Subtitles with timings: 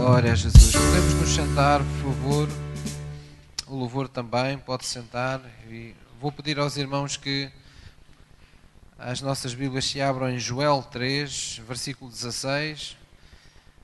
[0.00, 0.72] Glória a Jesus.
[0.72, 2.48] Podemos nos sentar, por favor.
[3.66, 5.42] O louvor também pode sentar.
[5.68, 7.50] E vou pedir aos irmãos que
[8.98, 12.96] as nossas Bíblias se abram em Joel 3, versículo 16.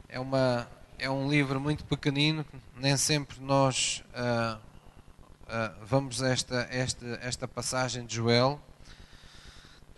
[0.08, 0.66] É, uma,
[0.98, 2.46] é um livro muito pequenino,
[2.79, 8.59] nem sempre nós uh, uh, vamos a esta, esta, esta passagem de Joel.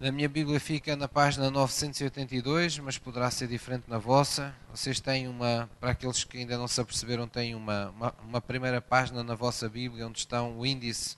[0.01, 4.55] Na minha Bíblia fica na página 982, mas poderá ser diferente na vossa.
[4.73, 8.81] Vocês têm uma, para aqueles que ainda não se aperceberam, têm uma, uma, uma primeira
[8.81, 11.17] página na vossa Bíblia onde estão o índice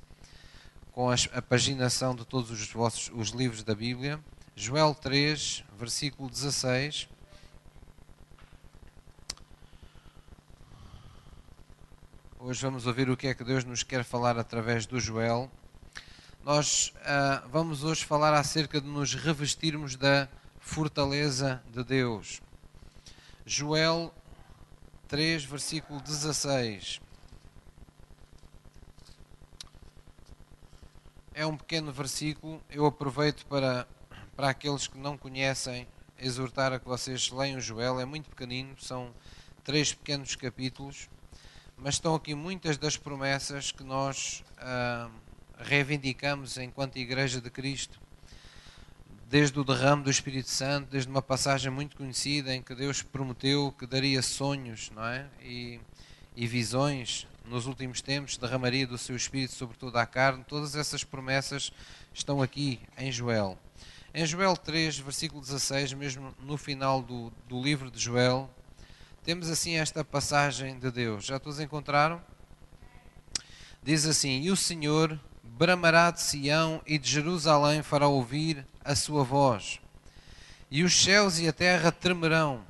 [0.92, 4.18] com a paginação de todos os vossos os livros da Bíblia.
[4.56, 7.06] Joel 3, versículo 16.
[12.38, 15.50] Hoje vamos ouvir o que é que Deus nos quer falar através do Joel.
[16.42, 20.26] Nós uh, vamos hoje falar acerca de nos revestirmos da
[20.58, 22.40] fortaleza de Deus.
[23.44, 24.12] Joel
[25.06, 26.98] 3, versículo 16.
[31.34, 33.86] É um pequeno versículo, eu aproveito para,
[34.34, 35.86] para aqueles que não conhecem,
[36.18, 39.12] exortar a que vocês leiam Joel, é muito pequenino, são
[39.62, 41.06] três pequenos capítulos,
[41.76, 44.42] mas estão aqui muitas das promessas que nós.
[44.56, 45.29] Uh,
[45.62, 48.00] reivindicamos enquanto Igreja de Cristo,
[49.28, 53.72] desde o derrame do Espírito Santo, desde uma passagem muito conhecida em que Deus prometeu
[53.78, 55.26] que daria sonhos não é?
[55.42, 55.78] e,
[56.34, 61.04] e visões nos últimos tempos, derramaria do seu Espírito sobre toda a carne, todas essas
[61.04, 61.72] promessas
[62.12, 63.58] estão aqui em Joel.
[64.12, 68.50] Em Joel 3, versículo 16, mesmo no final do, do livro de Joel,
[69.22, 71.24] temos assim esta passagem de Deus.
[71.24, 72.20] Já todos encontraram?
[73.82, 75.18] Diz assim: E o Senhor
[75.60, 79.78] bramará de Sião e de Jerusalém fará ouvir a sua voz.
[80.70, 82.64] E os céus e a terra tremerão,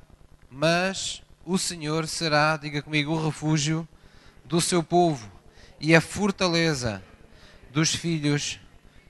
[0.49, 3.87] mas o Senhor será, diga comigo, o refúgio
[4.43, 5.31] do seu povo
[5.79, 7.01] e a fortaleza
[7.71, 8.59] dos filhos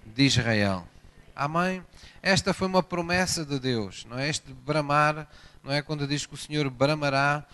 [0.06, 0.88] de Israel.
[1.36, 1.84] Amém?
[2.22, 4.30] Esta foi uma promessa de Deus, não é?
[4.30, 5.28] Este bramar,
[5.64, 5.82] não é?
[5.82, 7.48] Quando diz que o Senhor bramará,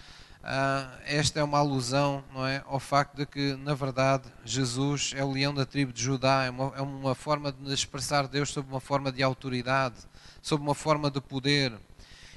[0.48, 5.22] Uh, esta é uma alusão não é, ao facto de que, na verdade, Jesus é
[5.22, 8.70] o leão da tribo de Judá, é uma, é uma forma de expressar Deus sob
[8.70, 9.98] uma forma de autoridade,
[10.42, 11.74] sob uma forma de poder.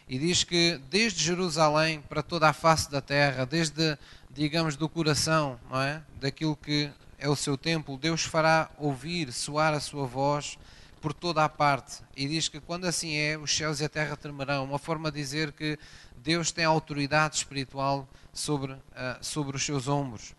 [0.08, 3.96] E diz que desde Jerusalém para toda a face da terra, desde,
[4.28, 6.02] digamos, do coração, não é?
[6.20, 10.58] daquilo que é o seu templo, Deus fará ouvir, soar a sua voz
[11.00, 12.02] por toda a parte.
[12.16, 14.64] E diz que quando assim é, os céus e a terra tremerão.
[14.64, 15.78] Uma forma de dizer que
[16.22, 18.78] Deus tem autoridade espiritual sobre, uh,
[19.20, 20.34] sobre os seus ombros.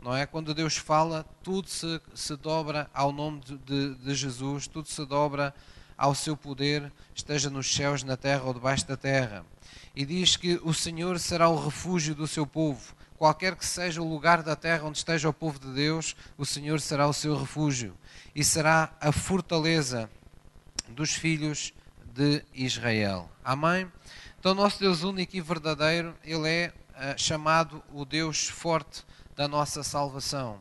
[0.00, 0.26] Não é?
[0.26, 5.54] Quando Deus fala, tudo se, se dobra ao nome de, de Jesus, tudo se dobra
[5.96, 9.44] ao seu poder, esteja nos céus, na terra ou debaixo da terra.
[9.94, 12.94] E diz que o Senhor será o refúgio do seu povo.
[13.16, 16.80] Qualquer que seja o lugar da terra onde esteja o povo de Deus, o Senhor
[16.80, 17.96] será o seu refúgio
[18.34, 20.10] e será a fortaleza
[20.88, 21.72] dos filhos
[22.12, 23.30] de Israel.
[23.42, 23.90] Amém?
[24.44, 29.02] Então, nosso Deus único e verdadeiro, Ele é uh, chamado o Deus forte
[29.34, 30.60] da nossa salvação.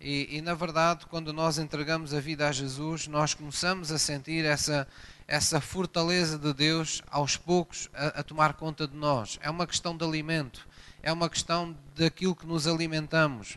[0.00, 4.44] E, e, na verdade, quando nós entregamos a vida a Jesus, nós começamos a sentir
[4.44, 4.88] essa,
[5.28, 9.38] essa fortaleza de Deus aos poucos a, a tomar conta de nós.
[9.40, 10.66] É uma questão de alimento,
[11.00, 13.56] é uma questão daquilo que nos alimentamos.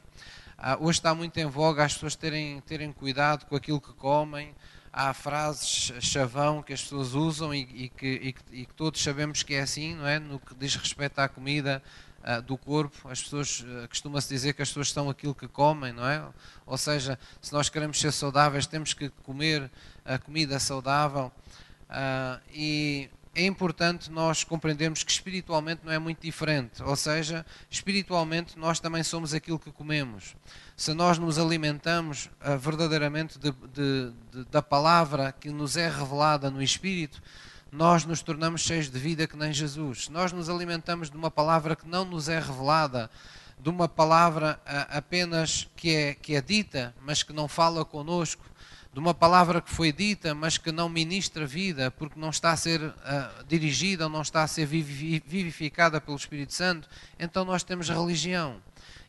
[0.60, 4.54] Uh, hoje está muito em voga as pessoas terem, terem cuidado com aquilo que comem,
[4.98, 9.04] há frases chavão que as pessoas usam e, e, que, e, que, e, que, todos
[9.04, 10.20] sabemos que é assim, não é?
[10.20, 11.84] No que diz respeito à comida
[12.24, 15.92] uh, do corpo, as pessoas uh, costuma-se dizer que as pessoas são aquilo que comem,
[15.92, 16.26] não é?
[16.66, 19.70] Ou seja, se nós queremos ser saudáveis, temos que comer
[20.06, 21.30] a comida saudável.
[21.90, 26.82] Uh, e é importante nós compreendermos que espiritualmente não é muito diferente.
[26.82, 30.36] Ou seja, espiritualmente nós também somos aquilo que comemos.
[30.78, 36.50] Se nós nos alimentamos uh, verdadeiramente de, de, de, da palavra que nos é revelada
[36.50, 37.22] no Espírito,
[37.70, 40.06] nós nos tornamos cheios de vida que nem Jesus.
[40.06, 43.12] Se nós nos alimentamos de uma palavra que não nos é revelada,
[43.60, 48.46] de uma palavra uh, apenas que é, que é dita, mas que não fala conosco,
[48.96, 52.56] de uma palavra que foi dita, mas que não ministra vida, porque não está a
[52.56, 52.94] ser uh,
[53.46, 56.88] dirigida ou não está a ser vivificada pelo Espírito Santo,
[57.20, 58.56] então nós temos religião.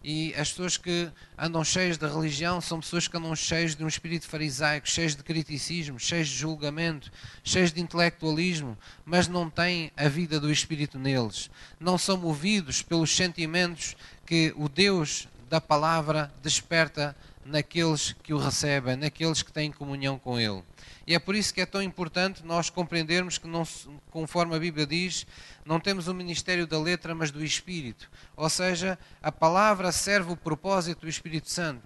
[0.03, 3.87] E as pessoas que andam cheias de religião são pessoas que andam cheias de um
[3.87, 7.13] espírito farisaico, cheias de criticismo, cheias de julgamento,
[7.45, 11.49] cheias de intelectualismo, mas não têm a vida do Espírito neles.
[11.79, 13.97] Não são movidos pelos sentimentos
[14.27, 17.15] que o Deus da palavra desperta
[17.47, 20.63] naqueles que o recebem, naqueles que têm comunhão com Ele.
[21.07, 23.67] E é por isso que é tão importante nós compreendermos que, não,
[24.11, 25.27] conforme a Bíblia diz,
[25.65, 28.11] não temos o ministério da letra, mas do Espírito.
[28.37, 31.83] Ou seja, a palavra serve o propósito do Espírito Santo.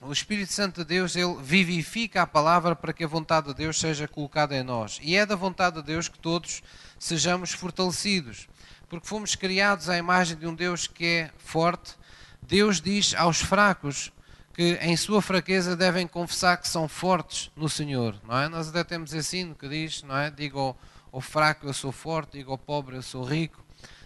[0.00, 3.78] O Espírito Santo de Deus, ele vivifica a palavra para que a vontade de Deus
[3.78, 4.98] seja colocada em nós.
[5.00, 6.60] E é da vontade de Deus que todos
[6.98, 8.48] sejamos fortalecidos,
[8.88, 11.94] porque fomos criados à imagem de um Deus que é forte.
[12.42, 14.12] Deus diz aos fracos:
[14.54, 18.48] que em sua fraqueza devem confessar que são fortes no Senhor, não é?
[18.48, 20.30] Nós até temos esse hino que diz, não é?
[20.30, 20.78] Digo ao,
[21.10, 23.62] ao fraco eu sou forte, digo ao pobre eu sou rico.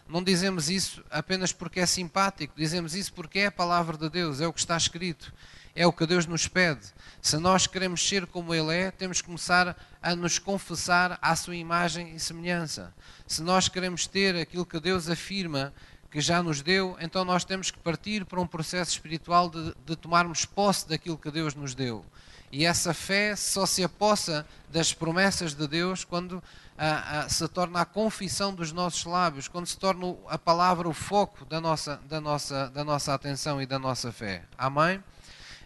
[0.09, 4.41] Não dizemos isso apenas porque é simpático, dizemos isso porque é a palavra de Deus,
[4.41, 5.35] é o que está escrito,
[5.75, 6.87] é o que Deus nos pede.
[7.21, 11.57] Se nós queremos ser como Ele é, temos que começar a nos confessar à sua
[11.57, 12.95] imagem e semelhança.
[13.27, 15.75] Se nós queremos ter aquilo que Deus afirma
[16.11, 19.97] que já nos deu, então nós temos que partir para um processo espiritual de, de
[19.97, 22.05] tomarmos posse daquilo que Deus nos deu.
[22.51, 26.43] E essa fé só se apossa das promessas de Deus quando
[26.79, 30.93] ah, ah, se torna a confissão dos nossos lábios, quando se torna a palavra o
[30.93, 34.45] foco da nossa, da, nossa, da nossa atenção e da nossa fé.
[34.57, 35.03] Amém?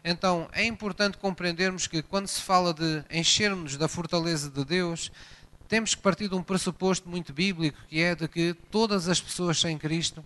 [0.03, 5.13] Então é importante compreendermos que quando se fala de enchermos da fortaleza de Deus,
[5.71, 9.61] temos que partir de um pressuposto muito bíblico, que é de que todas as pessoas
[9.61, 10.25] sem Cristo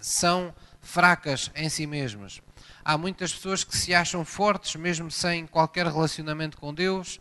[0.00, 0.52] são
[0.82, 2.42] fracas em si mesmas.
[2.84, 7.20] Há muitas pessoas que se acham fortes mesmo sem qualquer relacionamento com Deus,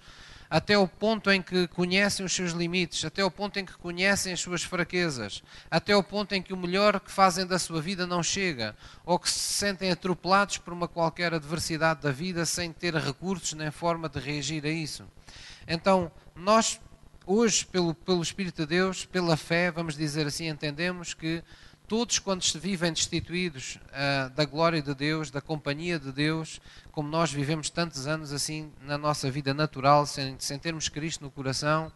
[0.49, 4.33] até o ponto em que conhecem os seus limites, até o ponto em que conhecem
[4.33, 8.07] as suas fraquezas, até o ponto em que o melhor que fazem da sua vida
[8.07, 8.75] não chega,
[9.05, 13.69] ou que se sentem atropelados por uma qualquer adversidade da vida sem ter recursos nem
[13.69, 15.05] forma de reagir a isso.
[15.67, 16.79] Então, nós
[17.25, 21.43] hoje, pelo, pelo Espírito de Deus, pela fé, vamos dizer assim, entendemos que
[21.87, 26.59] todos, quando se vivem destituídos uh, da glória de Deus, da companhia de Deus,
[26.91, 31.31] como nós vivemos tantos anos assim na nossa vida natural, sem, sem termos Cristo no
[31.31, 31.91] coração,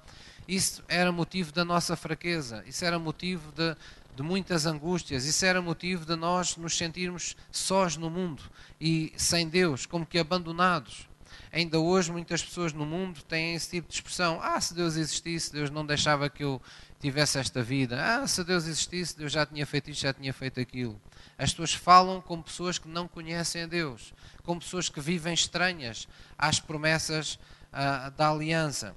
[0.47, 3.75] isso era motivo da nossa fraqueza, isso era motivo de,
[4.15, 8.43] de muitas angústias, isso era motivo de nós nos sentirmos sós no mundo
[8.79, 11.08] e sem Deus, como que abandonados.
[11.51, 15.51] Ainda hoje muitas pessoas no mundo têm esse tipo de expressão: Ah, se Deus existisse,
[15.51, 16.61] Deus não deixava que eu
[16.99, 17.97] tivesse esta vida.
[17.99, 21.01] Ah, se Deus existisse, Deus já tinha feito isto, já tinha feito aquilo.
[21.37, 24.13] As pessoas falam como pessoas que não conhecem a Deus,
[24.43, 26.07] como pessoas que vivem estranhas
[26.37, 27.39] às promessas
[27.73, 28.95] ah, da aliança.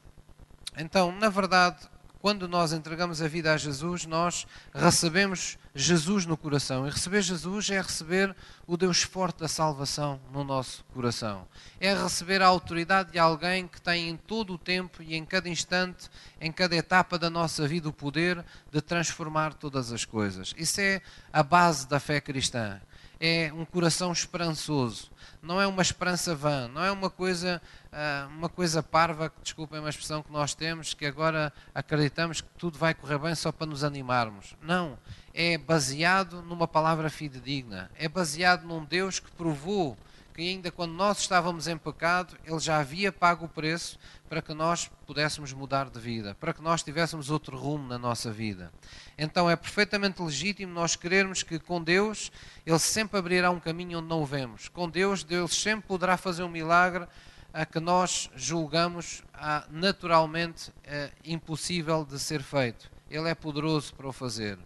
[0.77, 1.89] Então, na verdade,
[2.23, 6.87] quando nós entregamos a vida a Jesus, nós recebemos Jesus no coração.
[6.87, 8.33] E receber Jesus é receber
[8.65, 11.49] o Deus forte da salvação no nosso coração.
[11.81, 15.49] É receber a autoridade de alguém que tem em todo o tempo e em cada
[15.49, 16.09] instante,
[16.41, 20.55] em cada etapa da nossa vida, o poder de transformar todas as coisas.
[20.57, 21.03] Isso é
[21.33, 22.81] a base da fé cristã.
[23.25, 25.09] É um coração esperançoso.
[25.41, 29.91] Não é uma esperança vã, não é uma coisa, ah, uma coisa parva, desculpem uma
[29.91, 33.85] expressão que nós temos, que agora acreditamos que tudo vai correr bem só para nos
[33.85, 34.57] animarmos.
[34.61, 34.99] Não,
[35.33, 39.97] é baseado numa palavra fidedigna, é baseado num Deus que provou
[40.33, 43.99] que ainda quando nós estávamos em pecado, Ele já havia pago o preço
[44.29, 48.33] para que nós pudéssemos mudar de vida, para que nós tivéssemos outro rumo na nossa
[48.33, 48.73] vida.
[49.19, 52.33] Então é perfeitamente legítimo nós querermos que com Deus
[52.65, 54.69] Ele sempre abrirá um caminho onde não o vemos.
[54.69, 57.07] Com Deus, Deus sempre poderá fazer um milagre
[57.53, 59.23] a que nós julgamos
[59.71, 62.91] naturalmente é, impossível de ser feito.
[63.11, 64.59] Ele é poderoso para o fazer.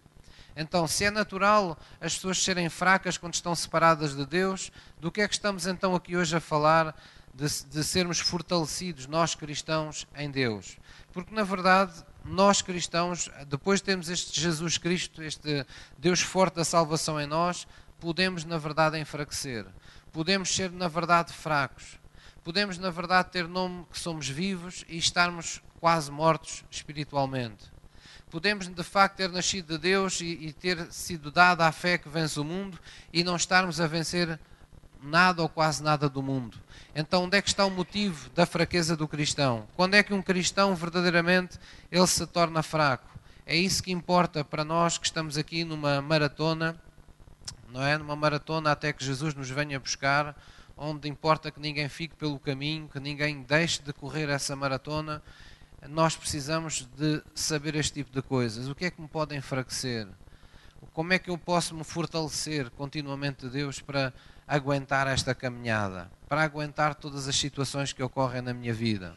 [0.59, 5.21] Então, se é natural as pessoas serem fracas quando estão separadas de Deus, do que
[5.21, 6.99] é que estamos então aqui hoje a falar
[7.31, 10.79] de, de sermos fortalecidos, nós cristãos, em Deus?
[11.13, 11.93] Porque, na verdade,
[12.25, 15.63] nós cristãos, depois de termos este Jesus Cristo, este
[15.95, 17.67] Deus forte da salvação em nós,
[17.99, 19.63] podemos, na verdade, enfraquecer.
[20.11, 21.99] Podemos ser, na verdade, fracos.
[22.43, 27.76] Podemos, na verdade, ter nome que somos vivos e estarmos quase mortos espiritualmente
[28.37, 32.07] podemos de facto ter nascido de Deus e, e, ter sido dada a fé que
[32.07, 32.77] vence o mundo
[33.11, 34.39] e não estarmos a vencer
[35.01, 36.55] nada ou quase nada do mundo.
[36.95, 39.67] Então, onde é que está o motivo da fraqueza do cristão?
[39.75, 41.57] Quando é que um cristão verdadeiramente
[41.91, 43.09] ele se torna fraco?
[43.43, 46.79] É isso que importa para nós que estamos aqui numa maratona,
[47.71, 47.97] não é?
[47.97, 50.37] Numa maratona até que Jesus nos venha buscar,
[50.77, 55.23] onde importa que ninguém fique pelo caminho, que ninguém deixe de correr essa maratona
[55.87, 58.67] nós precisamos de saber este tipo de coisas.
[58.67, 60.07] O que é que me pode enfraquecer?
[60.93, 64.13] Como é que eu posso me fortalecer continuamente de Deus para
[64.47, 66.09] aguentar esta caminhada?
[66.27, 69.15] Para aguentar todas as situações que ocorrem na minha vida?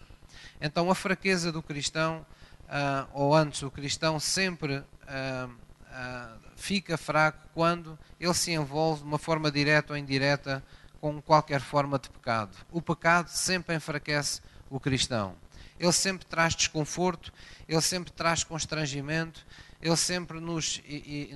[0.61, 2.25] Então, a fraqueza do cristão,
[2.64, 4.85] uh, ou antes, o cristão sempre uh,
[5.49, 10.62] uh, fica fraco quando ele se envolve de uma forma direta ou indireta
[11.00, 12.55] com qualquer forma de pecado.
[12.71, 15.35] O pecado sempre enfraquece o cristão.
[15.81, 17.33] Ele sempre traz desconforto,
[17.67, 19.47] ele sempre traz constrangimento,
[19.81, 20.79] ele sempre nos,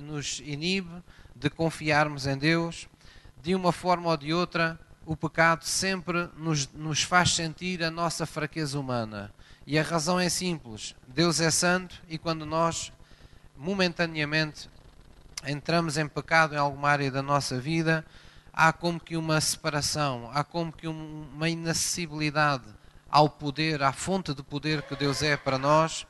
[0.03, 1.01] nos inibe
[1.35, 2.87] de confiarmos em Deus.
[3.41, 8.27] De uma forma ou de outra, o pecado sempre nos, nos faz sentir a nossa
[8.27, 9.33] fraqueza humana.
[9.65, 12.93] E a razão é simples: Deus é santo e quando nós
[13.57, 14.69] momentaneamente
[15.43, 18.05] entramos em pecado em alguma área da nossa vida,
[18.53, 22.65] há como que uma separação, há como que uma inacessibilidade
[23.15, 26.05] ao poder, à fonte de poder que Deus é para nós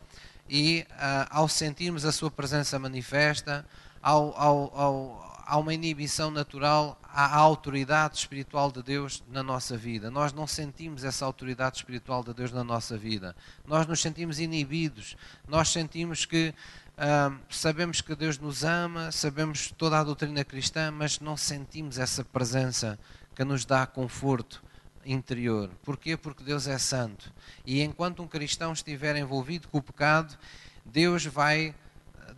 [0.49, 3.63] e uh, ao sentirmos a sua presença manifesta,
[4.01, 10.09] ao, ao, ao, há uma inibição natural à autoridade espiritual de Deus na nossa vida.
[10.09, 13.35] Nós não sentimos essa autoridade espiritual de Deus na nossa vida.
[13.67, 15.15] Nós nos sentimos inibidos.
[15.47, 16.55] Nós sentimos que
[16.97, 22.25] uh, sabemos que Deus nos ama, sabemos toda a doutrina cristã, mas não sentimos essa
[22.25, 22.97] presença
[23.35, 24.64] que nos dá conforto
[25.05, 25.69] interior.
[25.83, 26.17] Porquê?
[26.17, 27.31] Porque Deus é santo.
[27.65, 30.37] E enquanto um cristão estiver envolvido com o pecado,
[30.85, 31.73] Deus vai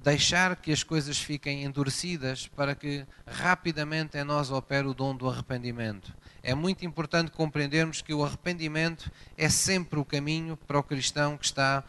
[0.03, 5.29] deixar que as coisas fiquem endurecidas para que rapidamente em nós opere o dom do
[5.29, 6.15] arrependimento.
[6.43, 11.45] É muito importante compreendermos que o arrependimento é sempre o caminho para o cristão que
[11.45, 11.83] está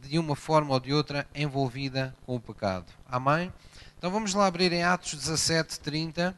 [0.00, 2.86] de uma forma ou de outra envolvida com o pecado.
[3.06, 3.52] Amém?
[3.96, 6.36] Então vamos lá abrir em Atos 17, 30.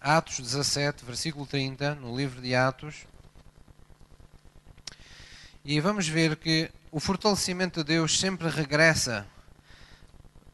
[0.00, 3.06] Atos 17, versículo 30, no livro de Atos.
[5.62, 9.26] E vamos ver que o fortalecimento de Deus sempre regressa,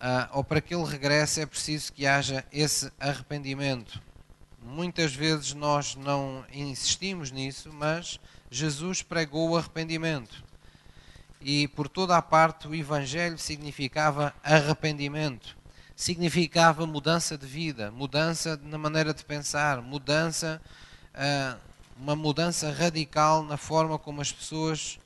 [0.00, 4.02] uh, ou para que ele regresse é preciso que haja esse arrependimento.
[4.60, 8.18] Muitas vezes nós não insistimos nisso, mas
[8.50, 10.42] Jesus pregou o arrependimento.
[11.40, 15.56] E por toda a parte o Evangelho significava arrependimento
[15.96, 20.60] significava mudança de vida, mudança na maneira de pensar, mudança,
[21.14, 21.58] uh,
[21.96, 24.98] uma mudança radical na forma como as pessoas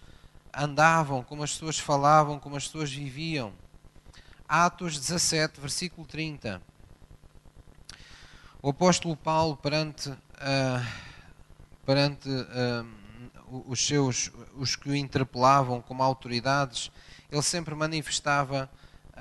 [0.53, 3.53] andavam, como as pessoas falavam, como as pessoas viviam.
[4.49, 6.61] Atos 17, versículo 30.
[8.61, 10.87] O apóstolo Paulo, perante, uh,
[11.87, 16.91] perante uh, os seus, os que o interpelavam como autoridades,
[17.31, 18.69] ele sempre manifestava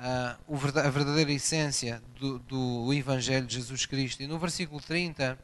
[0.02, 4.22] a verdadeira essência do, do Evangelho de Jesus Cristo.
[4.22, 5.38] E no versículo 30,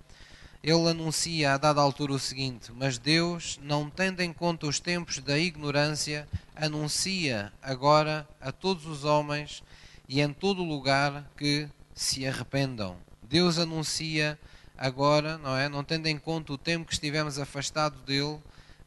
[0.62, 5.18] ele anuncia a dada altura o seguinte: Mas Deus, não tendo em conta os tempos
[5.18, 9.62] da ignorância, anuncia agora a todos os homens
[10.08, 12.96] e em todo lugar que se arrependam.
[13.22, 14.38] Deus anuncia
[14.78, 15.68] agora, não é?
[15.68, 18.38] Não tendo em conta o tempo que estivemos afastados dele,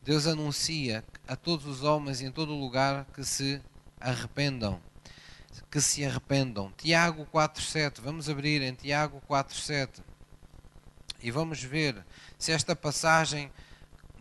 [0.03, 3.61] Deus anuncia a todos os homens e em todo lugar que se
[3.99, 4.79] arrependam
[5.69, 6.71] que se arrependam.
[6.77, 8.01] Tiago 4,7.
[8.01, 10.01] Vamos abrir em Tiago 4,7
[11.21, 12.03] e vamos ver
[12.37, 13.51] se esta passagem,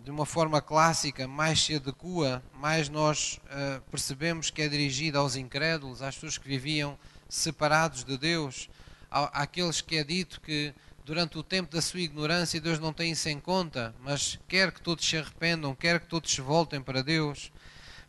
[0.04, 5.36] de uma forma clássica, mais se adequa, mais nós uh, percebemos que é dirigida aos
[5.36, 8.68] incrédulos, às pessoas que viviam separados de Deus,
[9.10, 10.74] àqueles que é dito que
[11.04, 14.82] durante o tempo da sua ignorância Deus não tem isso em conta, mas quer que
[14.82, 17.52] todos se arrependam, quer que todos se voltem para Deus.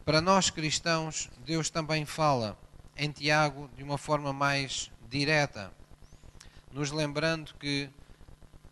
[0.03, 2.57] Para nós cristãos, Deus também fala
[3.01, 5.71] em Tiago de uma forma mais direta,
[6.69, 7.89] nos lembrando que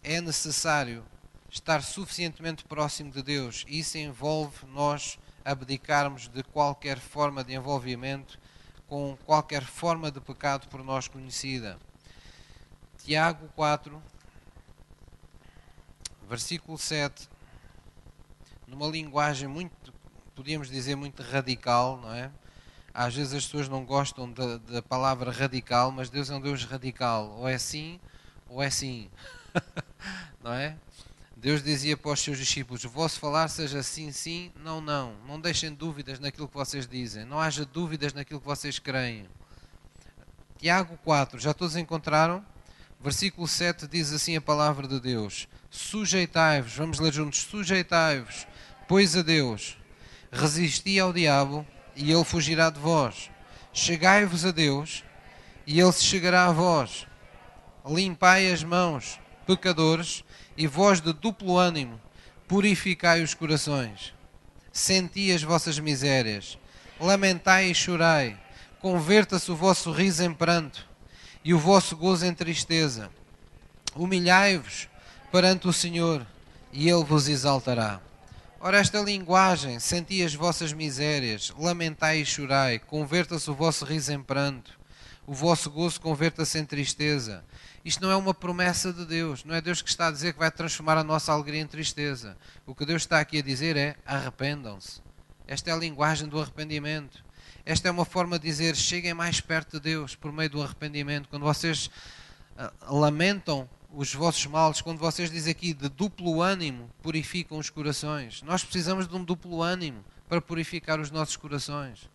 [0.03, 1.05] é necessário
[1.49, 3.63] estar suficientemente próximo de Deus.
[3.69, 8.37] Isso envolve nós abdicarmos de qualquer forma de envolvimento
[8.85, 11.79] com qualquer forma de pecado por nós conhecida.
[12.97, 14.03] Tiago 4,
[16.27, 17.29] versículo 7,
[18.67, 19.93] numa linguagem muito,
[20.35, 22.29] podíamos dizer, muito radical, não é?
[22.97, 27.29] Às vezes as pessoas não gostam da, palavra radical, mas Deus é um Deus radical.
[27.37, 27.99] Ou é sim,
[28.49, 29.07] ou é sim.
[30.43, 30.75] não é?
[31.35, 35.13] Deus dizia para os seus discípulos: vosso falar seja sim, sim, não, não.
[35.27, 37.23] Não deixem dúvidas naquilo que vocês dizem.
[37.23, 39.27] Não haja dúvidas naquilo que vocês creem.
[40.57, 42.43] Tiago 4, já todos encontraram?
[42.99, 48.47] Versículo 7 diz assim a palavra de Deus: Sujeitai-vos, vamos ler juntos: Sujeitai-vos,
[48.87, 49.77] pois a Deus,
[50.31, 51.63] resisti ao diabo
[51.97, 53.29] e ele fugirá de vós.
[53.73, 55.03] Chegai-vos a Deus,
[55.65, 57.05] e ele se chegará a vós.
[57.85, 60.23] Limpai as mãos, pecadores,
[60.55, 61.99] e vós de duplo ânimo,
[62.47, 64.13] purificai os corações.
[64.71, 66.57] Senti as vossas misérias,
[66.99, 68.39] lamentai e chorai,
[68.79, 70.87] converta-se o vosso riso em pranto,
[71.43, 73.09] e o vosso gozo em tristeza.
[73.95, 74.87] Humilhai-vos
[75.31, 76.25] perante o Senhor,
[76.71, 77.99] e ele vos exaltará.
[78.59, 84.21] Ora, esta linguagem, senti as vossas misérias, lamentai e chorai, converta-se o vosso riso em
[84.21, 84.79] pranto.
[85.27, 87.45] o vosso gozo converta-se em tristeza.
[87.85, 90.39] Isto não é uma promessa de Deus, não é Deus que está a dizer que
[90.39, 92.35] vai transformar a nossa alegria em tristeza.
[92.65, 95.01] O que Deus está aqui a dizer é: arrependam-se.
[95.45, 97.23] Esta é a linguagem do arrependimento.
[97.63, 101.29] Esta é uma forma de dizer: cheguem mais perto de Deus por meio do arrependimento.
[101.29, 101.91] Quando vocês
[102.57, 108.41] uh, lamentam os vossos males, quando vocês dizem aqui de duplo ânimo, purificam os corações.
[108.43, 112.09] Nós precisamos de um duplo ânimo para purificar os nossos corações.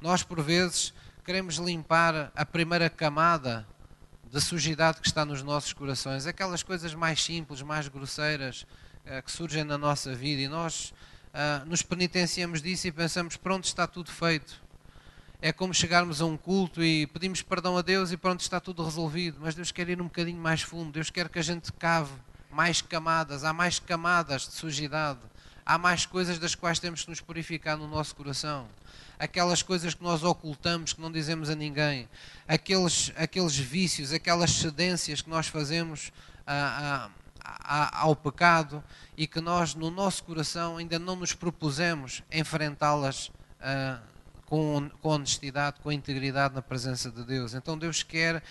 [0.00, 0.92] Nós, por vezes,
[1.24, 3.66] queremos limpar a primeira camada
[4.30, 8.66] da sujidade que está nos nossos corações, aquelas coisas mais simples, mais grosseiras
[9.06, 10.92] uh, que surgem na nossa vida e nós
[11.32, 14.65] uh, nos penitenciamos disso e pensamos: pronto, está tudo feito.
[15.40, 18.84] É como chegarmos a um culto e pedimos perdão a Deus e pronto, está tudo
[18.84, 19.38] resolvido.
[19.40, 22.12] Mas Deus quer ir um bocadinho mais fundo, Deus quer que a gente cave
[22.50, 25.20] mais camadas, há mais camadas de sujidade,
[25.64, 28.66] há mais coisas das quais temos que nos purificar no nosso coração.
[29.18, 32.08] Aquelas coisas que nós ocultamos, que não dizemos a ninguém,
[32.48, 36.12] aqueles, aqueles vícios, aquelas cedências que nós fazemos
[36.46, 37.10] a,
[37.44, 38.82] a, ao pecado
[39.16, 43.30] e que nós, no nosso coração, ainda não nos propusemos enfrentá-las
[44.46, 47.54] com, com honestidade, com integridade na presença de Deus.
[47.54, 48.42] Então Deus quer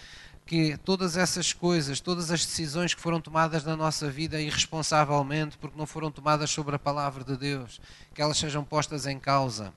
[0.46, 5.78] que todas essas coisas, todas as decisões que foram tomadas na nossa vida irresponsavelmente, porque
[5.78, 7.82] não foram tomadas sobre a palavra de Deus,
[8.14, 9.74] que elas sejam postas em causa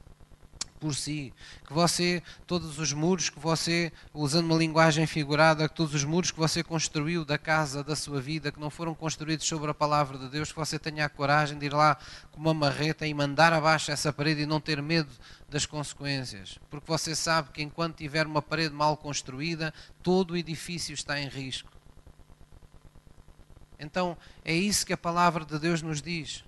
[0.79, 1.33] por si,
[1.67, 6.31] que você, todos os muros que você, usando uma linguagem figurada, que todos os muros
[6.31, 10.19] que você construiu da casa, da sua vida, que não foram construídos sobre a palavra
[10.19, 11.97] de Deus, que você tenha a coragem de ir lá
[12.31, 15.11] com uma marreta e mandar abaixo essa parede e não ter medo
[15.49, 20.93] das consequências, porque você sabe que enquanto tiver uma parede mal construída, todo o edifício
[20.93, 21.71] está em risco.
[23.79, 26.45] Então, é isso que a palavra de Deus nos diz.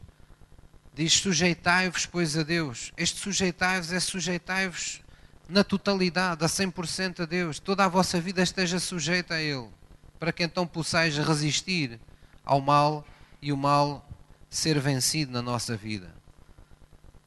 [0.95, 2.93] Diz: sujeitai-vos, pois, a Deus.
[2.97, 5.01] Este sujeitai-vos é sujeitai-vos
[5.49, 7.59] na totalidade, a 100% a Deus.
[7.59, 9.69] Toda a vossa vida esteja sujeita a Ele,
[10.19, 12.01] para que então possais resistir
[12.45, 13.05] ao mal
[13.41, 14.09] e o mal
[14.49, 16.13] ser vencido na nossa vida.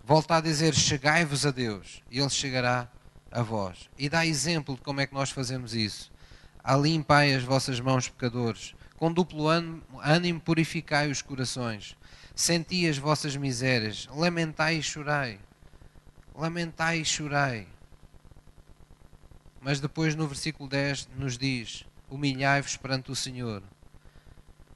[0.04, 2.90] Volta a dizer: chegai-vos a Deus, e Ele chegará
[3.32, 3.90] a vós.
[3.98, 6.12] E dá exemplo de como é que nós fazemos isso.
[6.62, 8.76] Alimpai as vossas mãos, pecadores.
[8.98, 9.48] Com duplo
[10.02, 11.98] ânimo purificai os corações
[12.36, 15.40] Senti as vossas misérias, lamentai e chorai.
[16.34, 17.68] Lamentai e chorai.
[19.62, 23.62] Mas depois no versículo 10 nos diz: Humilhai-vos perante o Senhor,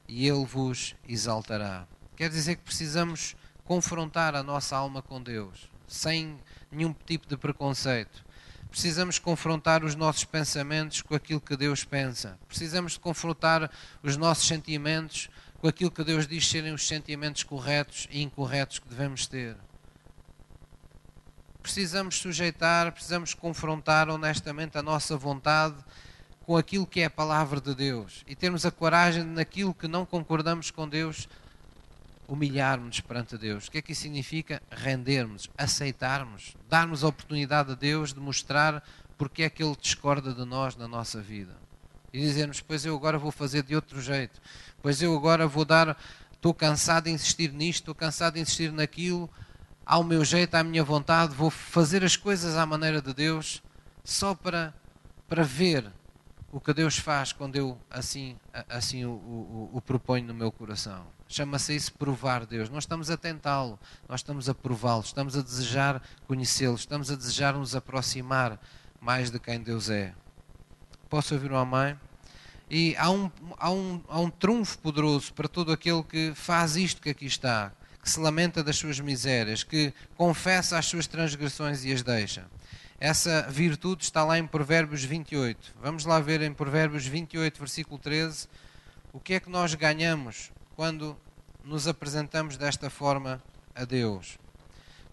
[0.08, 1.88] e Ele vos exaltará.
[2.16, 6.40] Quer dizer que precisamos confrontar a nossa alma com Deus, sem
[6.72, 8.24] nenhum tipo de preconceito.
[8.70, 12.38] Precisamos confrontar os nossos pensamentos com aquilo que Deus pensa.
[12.48, 13.72] Precisamos confrontar
[14.04, 15.30] os nossos sentimentos
[15.68, 19.58] com aquilo que Deus diz serem os sentimentos corretos e incorretos que devemos ter.
[21.62, 25.76] Precisamos sujeitar, precisamos confrontar honestamente a nossa vontade
[26.46, 29.90] com aquilo que é a palavra de Deus e termos a coragem de, naquilo que
[29.90, 31.28] não concordamos com Deus,
[32.30, 33.68] humilharmos perante Deus.
[33.68, 34.64] O que é que isso significa?
[34.72, 38.82] Rendermos, aceitarmos, darmos a oportunidade a Deus de mostrar
[39.18, 41.58] porque é que Ele discorda de nós na nossa vida.
[42.14, 44.40] E dizermos, pois eu agora vou fazer de outro jeito
[44.82, 45.98] pois eu agora vou dar,
[46.34, 49.30] estou cansado de insistir nisto, estou cansado de insistir naquilo,
[49.86, 53.64] ao meu jeito, à minha vontade, vou fazer as coisas à maneira de Deus,
[54.04, 54.74] só para,
[55.28, 55.92] para ver
[56.52, 58.38] o que Deus faz quando eu assim,
[58.70, 61.06] assim o, o, o proponho no meu coração.
[61.28, 62.70] Chama-se isso provar Deus.
[62.70, 67.54] Nós estamos a tentá-lo, nós estamos a prová-lo, estamos a desejar conhecê-lo, estamos a desejar
[67.54, 68.60] nos aproximar
[69.00, 70.14] mais de quem Deus é.
[71.10, 72.00] Posso ouvir uma mãe?
[72.70, 77.02] E há um, há, um, há um trunfo poderoso para todo aquele que faz isto
[77.02, 81.94] que aqui está, que se lamenta das suas misérias, que confessa as suas transgressões e
[81.94, 82.46] as deixa.
[83.00, 85.76] Essa virtude está lá em Provérbios 28.
[85.82, 88.48] Vamos lá ver em Provérbios 28, versículo 13,
[89.14, 91.16] o que é que nós ganhamos quando
[91.64, 93.42] nos apresentamos desta forma
[93.76, 94.38] a Deus.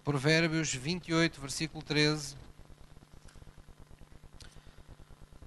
[0.03, 2.37] Provérbios 28, versículo 13.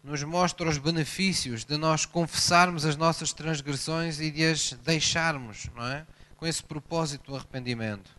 [0.08, 5.86] Nos mostra os benefícios de nós confessarmos as nossas transgressões e de as deixarmos, não
[5.86, 6.08] é?
[6.38, 8.10] Com esse propósito do arrependimento.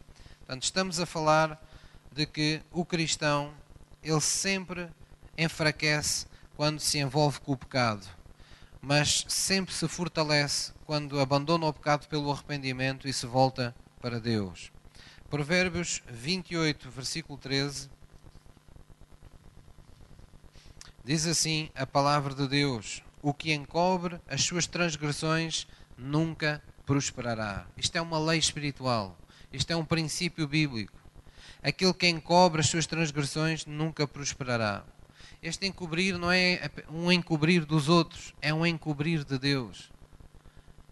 [0.40, 1.58] Portanto, estamos a falar
[2.12, 3.54] de que o cristão,
[4.02, 4.90] ele sempre
[5.38, 8.06] enfraquece quando se envolve com o pecado,
[8.82, 14.70] mas sempre se fortalece quando abandona o pecado pelo arrependimento e se volta para Deus.
[15.30, 17.88] Provérbios 28, versículo 13
[21.08, 25.66] Diz assim a palavra de Deus: O que encobre as suas transgressões
[25.96, 27.66] nunca prosperará.
[27.78, 29.16] Isto é uma lei espiritual.
[29.50, 30.92] Isto é um princípio bíblico.
[31.62, 34.84] Aquele que encobre as suas transgressões nunca prosperará.
[35.42, 39.90] Este encobrir não é um encobrir dos outros, é um encobrir de Deus.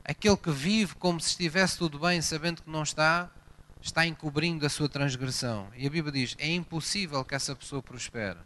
[0.02, 3.30] Aquele que vive como se estivesse tudo bem, sabendo que não está,
[3.82, 5.68] está encobrindo a sua transgressão.
[5.76, 8.38] E a Bíblia diz: é impossível que essa pessoa prospere.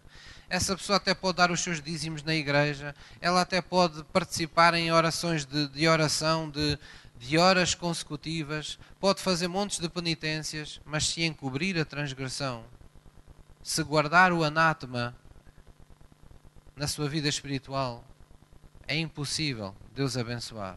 [0.50, 4.90] Essa pessoa até pode dar os seus dízimos na igreja, ela até pode participar em
[4.90, 6.76] orações de, de oração, de,
[7.16, 12.64] de horas consecutivas, pode fazer montes de penitências, mas se encobrir a transgressão,
[13.62, 15.16] se guardar o anátema
[16.74, 18.04] na sua vida espiritual,
[18.88, 20.76] é impossível Deus abençoar.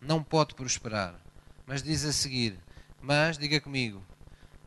[0.00, 1.14] Não pode prosperar.
[1.66, 2.58] Mas diz a seguir:
[3.02, 4.02] Mas, diga comigo,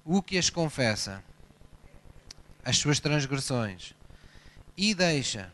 [0.06, 1.24] o que as confessa,
[2.64, 3.96] as suas transgressões,
[4.82, 5.52] e deixa,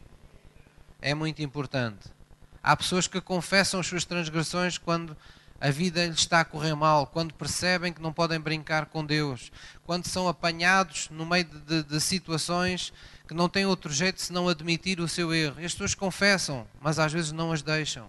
[1.01, 2.13] é muito importante.
[2.61, 5.17] Há pessoas que confessam as suas transgressões quando
[5.59, 9.51] a vida lhes está a correr mal, quando percebem que não podem brincar com Deus,
[9.83, 12.93] quando são apanhados no meio de, de, de situações
[13.27, 15.55] que não têm outro jeito senão admitir o seu erro.
[15.57, 18.07] As pessoas confessam, mas às vezes não as deixam.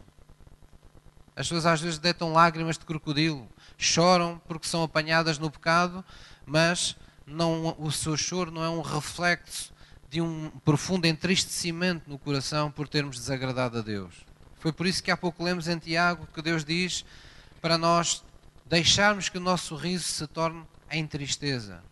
[1.35, 3.49] As pessoas às vezes deitam lágrimas de crocodilo,
[3.79, 6.05] choram porque são apanhadas no pecado,
[6.45, 6.95] mas
[7.27, 9.75] não, o seu choro não é um reflexo
[10.11, 14.15] de um profundo entristecimento no coração por termos desagradado a Deus.
[14.59, 17.05] Foi por isso que há pouco lemos em Tiago que Deus diz
[17.61, 18.25] para nós
[18.65, 21.83] deixarmos que o nosso sorriso se torne em tristeza.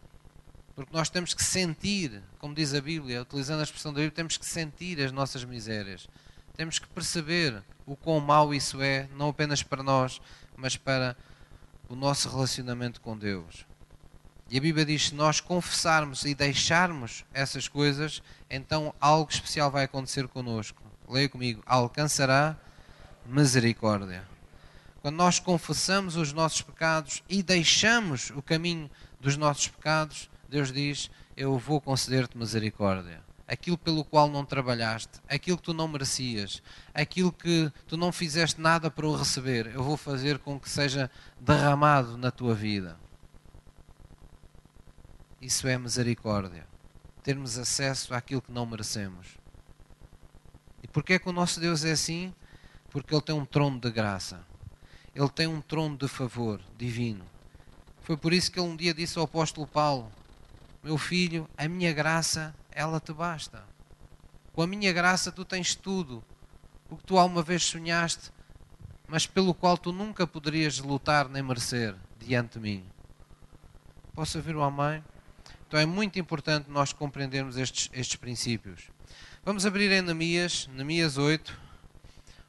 [0.75, 4.37] Porque nós temos que sentir, como diz a Bíblia, utilizando a expressão da Bíblia, temos
[4.37, 6.09] que sentir as nossas misérias.
[6.57, 10.21] Temos que perceber o quão mau isso é, não apenas para nós,
[10.57, 11.17] mas para
[11.89, 13.65] o nosso relacionamento com Deus.
[14.51, 19.85] E a Bíblia diz: se nós confessarmos e deixarmos essas coisas, então algo especial vai
[19.85, 20.83] acontecer conosco.
[21.09, 22.57] Leia comigo: alcançará
[23.27, 24.25] misericórdia.
[25.01, 31.11] Quando nós confessamos os nossos pecados e deixamos o caminho dos nossos pecados, Deus diz:
[31.37, 33.23] Eu vou conceder-te misericórdia.
[33.47, 36.63] Aquilo pelo qual não trabalhaste, aquilo que tu não merecias,
[36.95, 41.11] aquilo que tu não fizeste nada para o receber, eu vou fazer com que seja
[41.39, 42.97] derramado na tua vida.
[45.45, 46.67] Isso é misericórdia.
[47.23, 49.29] Termos acesso àquilo que não merecemos.
[50.83, 52.35] E porquê é que o nosso Deus é assim?
[52.91, 54.45] Porque Ele tem um trono de graça
[55.15, 57.25] ele tem um trono de favor divino.
[58.01, 60.11] Foi por isso que ele um dia disse ao apóstolo Paulo:
[60.83, 63.65] Meu filho, a minha graça, ela te basta.
[64.53, 66.23] Com a minha graça tu tens tudo
[66.91, 68.31] o que tu alguma vez sonhaste,
[69.07, 72.85] mas pelo qual tu nunca poderias lutar nem merecer diante de mim.
[74.15, 75.03] Posso ouvir o amém?
[75.75, 78.83] Então é muito importante nós compreendermos estes, estes princípios.
[79.45, 81.53] Vamos abrir em Neemias, Neemias 8.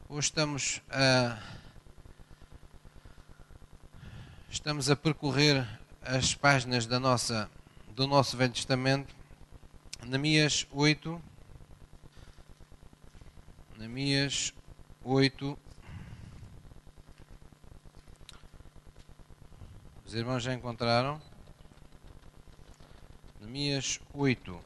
[0.08, 1.36] Hoje estamos a.
[4.48, 5.68] Estamos a percorrer
[6.04, 7.50] as páginas da nossa,
[7.96, 9.16] do nosso Velho Testamento,
[10.06, 11.20] Namias 8,
[13.76, 14.54] Namias
[15.04, 15.58] 8,
[20.06, 21.20] os irmãos já encontraram,
[23.46, 24.60] Namias 8,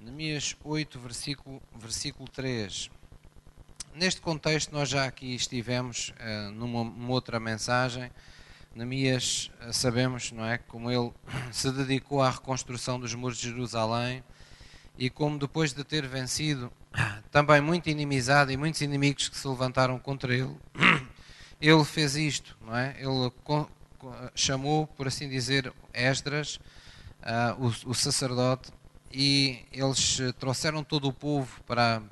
[0.00, 2.88] Namias 8, versículo, versículo 3.
[3.96, 8.12] Neste contexto, nós já aqui estivemos uh, numa, numa, outra mensagem.
[8.76, 11.12] Namias, uh, sabemos, não é, como ele
[11.50, 14.22] se dedicou à reconstrução dos muros de Jerusalém
[14.96, 16.72] e como depois de ter vencido
[17.32, 20.56] também muita inimizade e muitos inimigos que se levantaram contra ele,
[21.60, 22.94] ele fez isto, não é?
[23.00, 23.32] Ele
[24.34, 26.58] chamou, por assim dizer, Esdras,
[27.22, 28.70] uh, o, o sacerdote,
[29.12, 32.02] e eles trouxeram todo o povo para,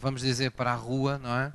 [0.00, 1.52] vamos dizer, para a rua, não é?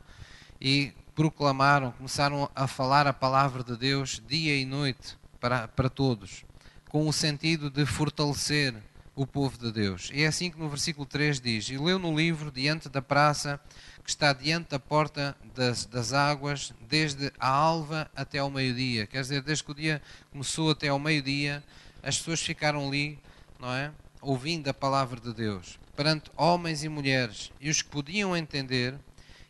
[0.61, 6.45] E proclamaram, começaram a falar a palavra de Deus dia e noite para, para todos,
[6.89, 8.73] com o sentido de fortalecer
[9.15, 10.09] o povo de Deus.
[10.13, 13.59] E é assim que no versículo 3 diz: E leu no livro diante da praça,
[14.03, 19.07] que está diante da porta das, das águas, desde a alva até ao meio-dia.
[19.07, 21.63] Quer dizer, desde que o dia começou até ao meio-dia,
[22.01, 23.17] as pessoas ficaram ali,
[23.59, 23.91] não é?
[24.21, 28.95] Ouvindo a palavra de Deus perante homens e mulheres, e os que podiam entender,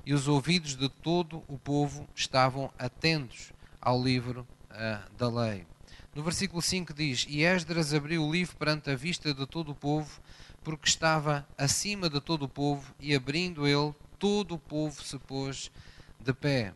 [0.05, 5.65] e os ouvidos de todo o povo estavam atentos ao livro uh, da lei.
[6.13, 9.75] No versículo 5 diz: E Esdras abriu o livro perante a vista de todo o
[9.75, 10.21] povo,
[10.63, 15.69] porque estava acima de todo o povo, e abrindo ele, todo o povo se pôs
[16.17, 16.73] de pé.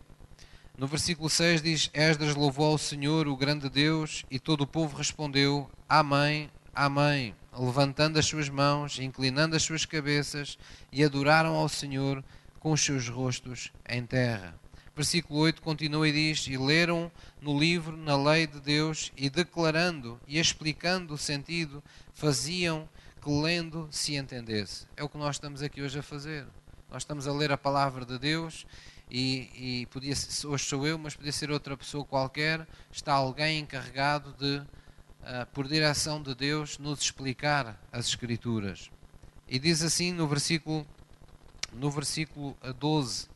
[0.77, 4.97] No versículo 6 diz: Esdras louvou ao Senhor, o grande Deus, e todo o povo
[4.97, 10.57] respondeu: Amém, Amém levantando as suas mãos, inclinando as suas cabeças
[10.91, 12.21] e adoraram ao Senhor
[12.59, 14.53] com os seus rostos em terra.
[14.93, 20.19] Versículo 8 continua e diz: E leram no livro, na lei de Deus, e declarando
[20.27, 21.81] e explicando o sentido,
[22.13, 22.89] faziam
[23.21, 24.85] que lendo se entendesse.
[24.97, 26.45] É o que nós estamos aqui hoje a fazer.
[26.89, 28.65] Nós estamos a ler a palavra de Deus
[29.11, 29.49] e,
[29.81, 32.65] e podia ser, hoje sou eu, mas podia ser outra pessoa qualquer.
[32.89, 38.89] Está alguém encarregado de, uh, por direção de Deus, nos explicar as Escrituras.
[39.49, 40.87] E diz assim no versículo,
[41.73, 43.27] no versículo 12: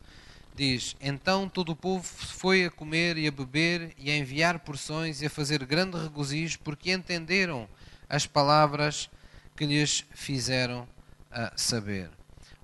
[0.55, 5.21] diz: Então todo o povo foi a comer e a beber e a enviar porções
[5.21, 7.67] e a fazer grande regozijo, porque entenderam
[8.07, 9.09] as palavras
[9.57, 12.20] que lhes fizeram uh, saber.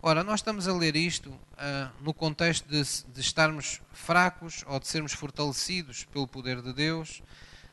[0.08, 2.82] Ora, nós estamos a ler isto uh, no contexto de,
[3.14, 7.22] de, estarmos fracos ou de sermos fortalecidos pelo poder de Deus,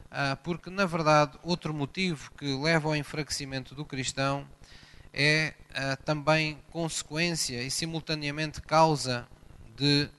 [0.07, 4.44] uh, porque, na verdade, outro motivo que leva ao enfraquecimento do cristão
[5.12, 9.29] é uh, também consequência e, simultaneamente, causa
[9.77, 10.11] de,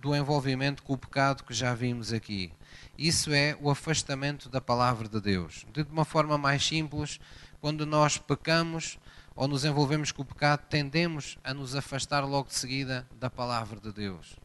[0.00, 2.52] do envolvimento com o pecado que já vimos aqui.
[2.98, 5.64] Isso é o afastamento da palavra de Deus.
[5.72, 7.20] De uma forma mais simples,
[7.60, 8.98] quando nós pecamos,
[9.34, 13.80] ou nos envolvemos com o pecado, tendemos a nos afastar logo de seguida da palavra
[13.80, 14.36] de Deus.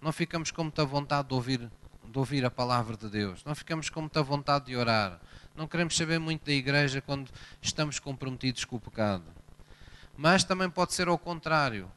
[0.00, 1.70] Não ficamos com muita vontade de ouvir,
[2.04, 3.44] de ouvir a palavra de Deus.
[3.44, 5.20] Não ficamos com muita vontade de orar.
[5.54, 9.24] Não queremos saber muito da igreja quando estamos comprometidos com o pecado.
[10.16, 11.90] Mas também pode ser ao contrário.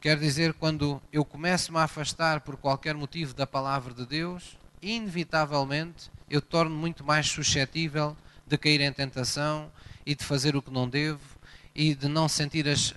[0.00, 6.10] Quer dizer, quando eu começo-me a afastar por qualquer motivo da palavra de Deus, inevitavelmente
[6.28, 8.16] eu torno muito mais suscetível
[8.46, 9.70] de cair em tentação
[10.06, 11.39] e de fazer o que não devo
[11.74, 12.94] e de não sentir as,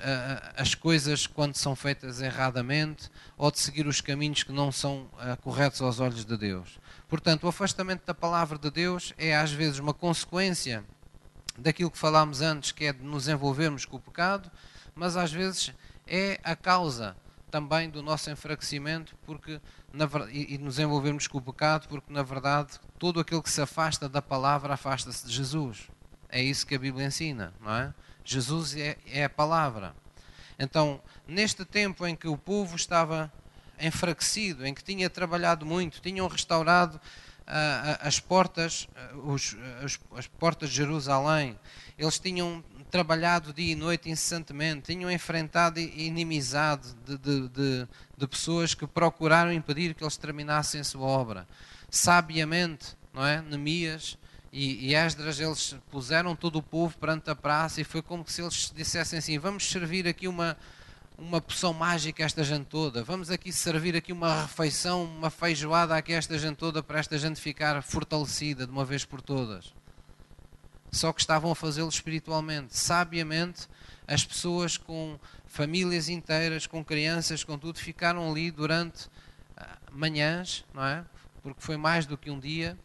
[0.57, 5.37] as coisas quando são feitas erradamente ou de seguir os caminhos que não são uh,
[5.41, 6.79] corretos aos olhos de Deus.
[7.07, 10.83] Portanto, o afastamento da palavra de Deus é às vezes uma consequência
[11.57, 14.49] daquilo que falámos antes, que é de nos envolvermos com o pecado,
[14.95, 15.71] mas às vezes
[16.07, 17.15] é a causa
[17.51, 19.61] também do nosso enfraquecimento porque,
[19.93, 23.61] na, e, e nos envolvermos com o pecado, porque na verdade todo aquele que se
[23.61, 25.87] afasta da palavra afasta-se de Jesus.
[26.29, 27.93] É isso que a Bíblia ensina, não é?
[28.23, 29.95] Jesus é, é a palavra.
[30.57, 33.31] Então, neste tempo em que o povo estava
[33.79, 40.27] enfraquecido, em que tinha trabalhado muito, tinham restaurado uh, as portas, uh, os, as, as,
[40.27, 41.59] portas de Jerusalém,
[41.97, 48.75] eles tinham trabalhado dia e noite incessantemente, tinham enfrentado inimizade de, de, de, de pessoas
[48.75, 51.47] que procuraram impedir que eles terminassem a sua obra.
[51.89, 53.41] Sabiamente, não é?
[53.41, 54.17] Neemias
[54.55, 58.39] e, e Esdras, eles puseram todo o povo perante a praça e foi como se
[58.39, 60.55] eles dissessem assim: vamos servir aqui uma,
[61.17, 65.97] uma poção mágica a esta gente toda, vamos aqui servir aqui uma refeição, uma feijoada
[65.97, 69.73] aqui a esta gente toda para esta gente ficar fortalecida de uma vez por todas.
[70.91, 73.67] Só que estavam a fazê-lo espiritualmente, sabiamente,
[74.07, 79.09] as pessoas com famílias inteiras, com crianças, com tudo, ficaram ali durante
[79.57, 81.03] ah, manhãs, não é?
[81.41, 82.77] Porque foi mais do que um dia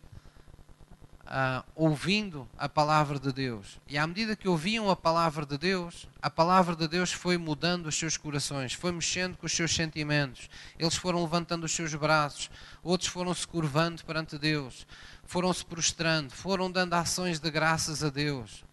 [1.28, 3.78] uh, ouvindo a palavra de Deus.
[3.86, 7.86] E à medida que ouviam a palavra de Deus, a palavra de Deus foi mudando
[7.86, 10.48] os seus corações, foi mexendo com os seus sentimentos.
[10.78, 12.50] Eles foram levantando os seus braços,
[12.82, 14.86] outros foram se curvando perante Deus,
[15.24, 18.64] foram se prostrando, foram dando ações de graças a Deus.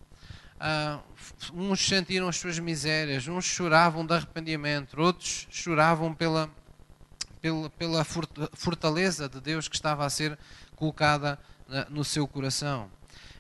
[0.56, 1.04] Uh,
[1.54, 6.50] uns sentiram as suas misérias, uns choravam de arrependimento, outros choravam pela,
[7.42, 8.06] pela, pela
[8.54, 10.40] fortaleza de Deus que estava a ser
[10.78, 11.38] colocada
[11.90, 12.90] no seu coração.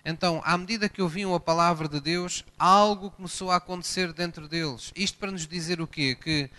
[0.03, 4.91] Então, à medida que ouviam a palavra de Deus, algo começou a acontecer dentro deles.
[4.95, 6.15] Isto para nos dizer o quê?
[6.15, 6.49] Que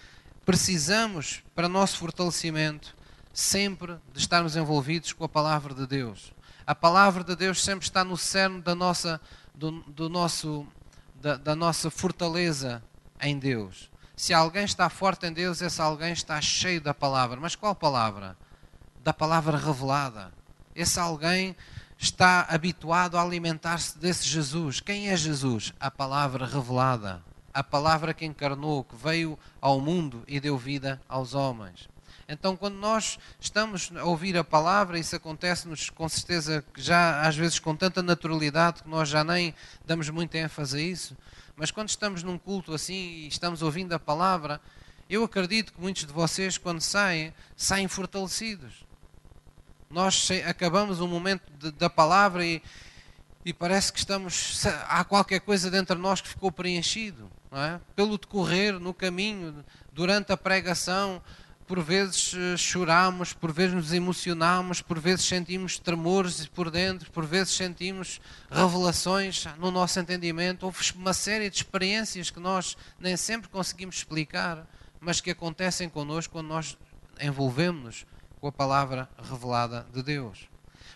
[0.44, 2.96] precisamos, para nosso fortalecimento,
[3.32, 6.32] sempre de estarmos envolvidos com a palavra de Deus.
[6.66, 9.20] A palavra de Deus sempre está no cerne da nossa,
[9.54, 10.66] do, do nosso,
[11.14, 12.82] da, da nossa fortaleza
[13.20, 13.88] em Deus.
[14.16, 17.38] Se alguém está forte em Deus, esse alguém está cheio da palavra.
[17.38, 18.36] Mas qual palavra?
[19.04, 20.32] Da palavra revelada
[20.76, 21.56] esse alguém
[21.98, 24.78] está habituado a alimentar-se desse Jesus.
[24.78, 25.72] Quem é Jesus?
[25.80, 31.34] A palavra revelada, a palavra que encarnou, que veio ao mundo e deu vida aos
[31.34, 31.88] homens.
[32.28, 37.58] Então, quando nós estamos a ouvir a palavra, isso acontece-nos com certeza já às vezes
[37.58, 39.54] com tanta naturalidade que nós já nem
[39.86, 41.16] damos muita ênfase a isso.
[41.56, 44.60] Mas quando estamos num culto assim e estamos ouvindo a palavra,
[45.08, 48.85] eu acredito que muitos de vocês, quando saem, saem fortalecidos
[49.90, 52.62] nós acabamos um momento de, da palavra e,
[53.44, 54.66] e parece que estamos.
[54.88, 57.30] Há qualquer coisa dentro de nós que ficou preenchido.
[57.52, 57.80] É?
[57.94, 61.22] Pelo decorrer, no caminho, durante a pregação,
[61.66, 67.24] por vezes eh, choramos, por vezes nos emocionamos, por vezes sentimos tremores por dentro, por
[67.24, 68.20] vezes sentimos
[68.50, 70.64] revelações no nosso entendimento.
[70.64, 74.66] Houve uma série de experiências que nós nem sempre conseguimos explicar,
[75.00, 76.76] mas que acontecem connosco quando nós
[77.20, 78.04] envolvemos-nos
[78.40, 80.48] com a palavra revelada de Deus.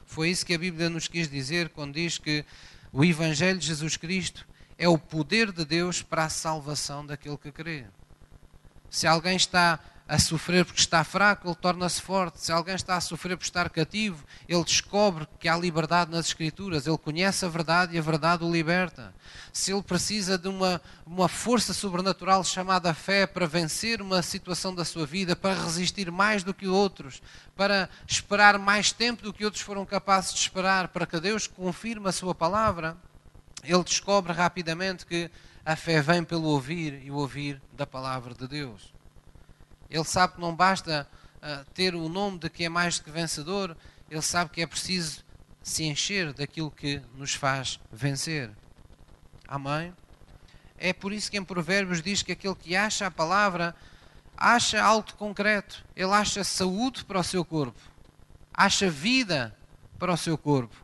[0.05, 2.45] Foi isso que a Bíblia nos quis dizer quando diz que
[2.93, 7.53] o Evangelho de Jesus Cristo é o poder de Deus para a salvação daquele que
[7.53, 7.85] crê.
[8.89, 9.79] Se alguém está
[10.11, 12.41] a sofrer porque está fraco, ele torna-se forte.
[12.41, 16.85] Se alguém está a sofrer por estar cativo, ele descobre que há liberdade nas Escrituras,
[16.85, 19.15] ele conhece a verdade e a verdade o liberta.
[19.53, 24.85] Se ele precisa de uma, uma força sobrenatural chamada fé para vencer uma situação da
[24.85, 27.23] sua vida, para resistir mais do que outros,
[27.55, 32.09] para esperar mais tempo do que outros foram capazes de esperar, para que Deus confirme
[32.09, 32.97] a sua palavra,
[33.63, 35.31] ele descobre rapidamente que
[35.65, 38.99] a fé vem pelo ouvir e o ouvir da palavra de Deus.
[39.91, 41.07] Ele sabe que não basta
[41.43, 43.77] uh, ter o nome de que é mais do que vencedor,
[44.09, 45.25] ele sabe que é preciso
[45.63, 48.51] se encher daquilo que nos faz vencer.
[49.47, 49.93] Amém?
[50.79, 53.75] É por isso que em Provérbios diz que aquele que acha a palavra
[54.37, 55.85] acha algo concreto.
[55.95, 57.81] Ele acha saúde para o seu corpo,
[58.55, 59.55] acha vida
[59.99, 60.75] para o seu corpo.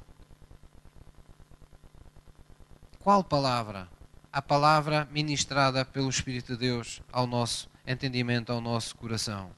[3.01, 3.88] Qual palavra?
[4.33, 9.51] A palavra ministrada pelo Espírito de Deus ao nosso entendimento ao nosso coração.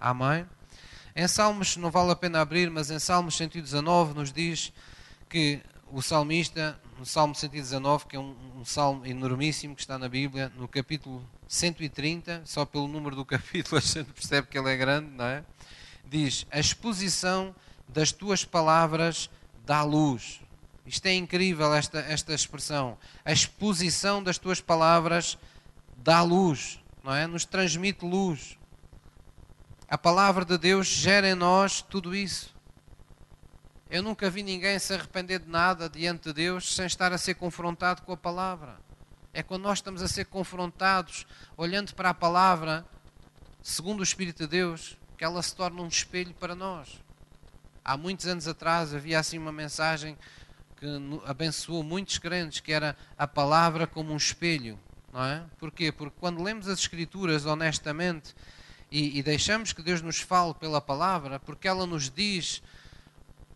[0.00, 0.46] Amém?
[1.14, 4.72] Em Salmos, não vale a pena abrir, mas em Salmos 119 nos diz
[5.28, 5.60] que
[5.90, 10.52] o salmista, no Salmo 119, que é um, um salmo enormíssimo que está na Bíblia,
[10.56, 15.10] no capítulo 130, só pelo número do capítulo a gente percebe que ele é grande,
[15.10, 15.44] não é?
[16.04, 17.54] Diz: A exposição
[17.88, 19.30] das tuas palavras
[19.64, 20.40] dá luz.
[20.86, 22.96] Isto é incrível, esta, esta expressão.
[23.24, 25.36] A exposição das tuas palavras
[25.96, 27.26] dá luz não é?
[27.26, 28.58] Nos transmite luz.
[29.88, 32.54] A palavra de Deus gera em nós tudo isso.
[33.88, 37.36] Eu nunca vi ninguém se arrepender de nada diante de Deus sem estar a ser
[37.36, 38.76] confrontado com a palavra.
[39.32, 42.84] É quando nós estamos a ser confrontados, olhando para a palavra,
[43.62, 47.02] segundo o Espírito de Deus, que ela se torna um espelho para nós.
[47.82, 50.14] Há muitos anos atrás havia assim uma mensagem
[50.76, 50.86] que
[51.24, 54.78] abençoou muitos crentes, que era a palavra como um espelho
[55.18, 55.42] não é?
[55.58, 55.90] Porquê?
[55.90, 58.36] Porque quando lemos as Escrituras honestamente
[58.88, 62.62] e, e deixamos que Deus nos fale pela palavra, porque ela nos diz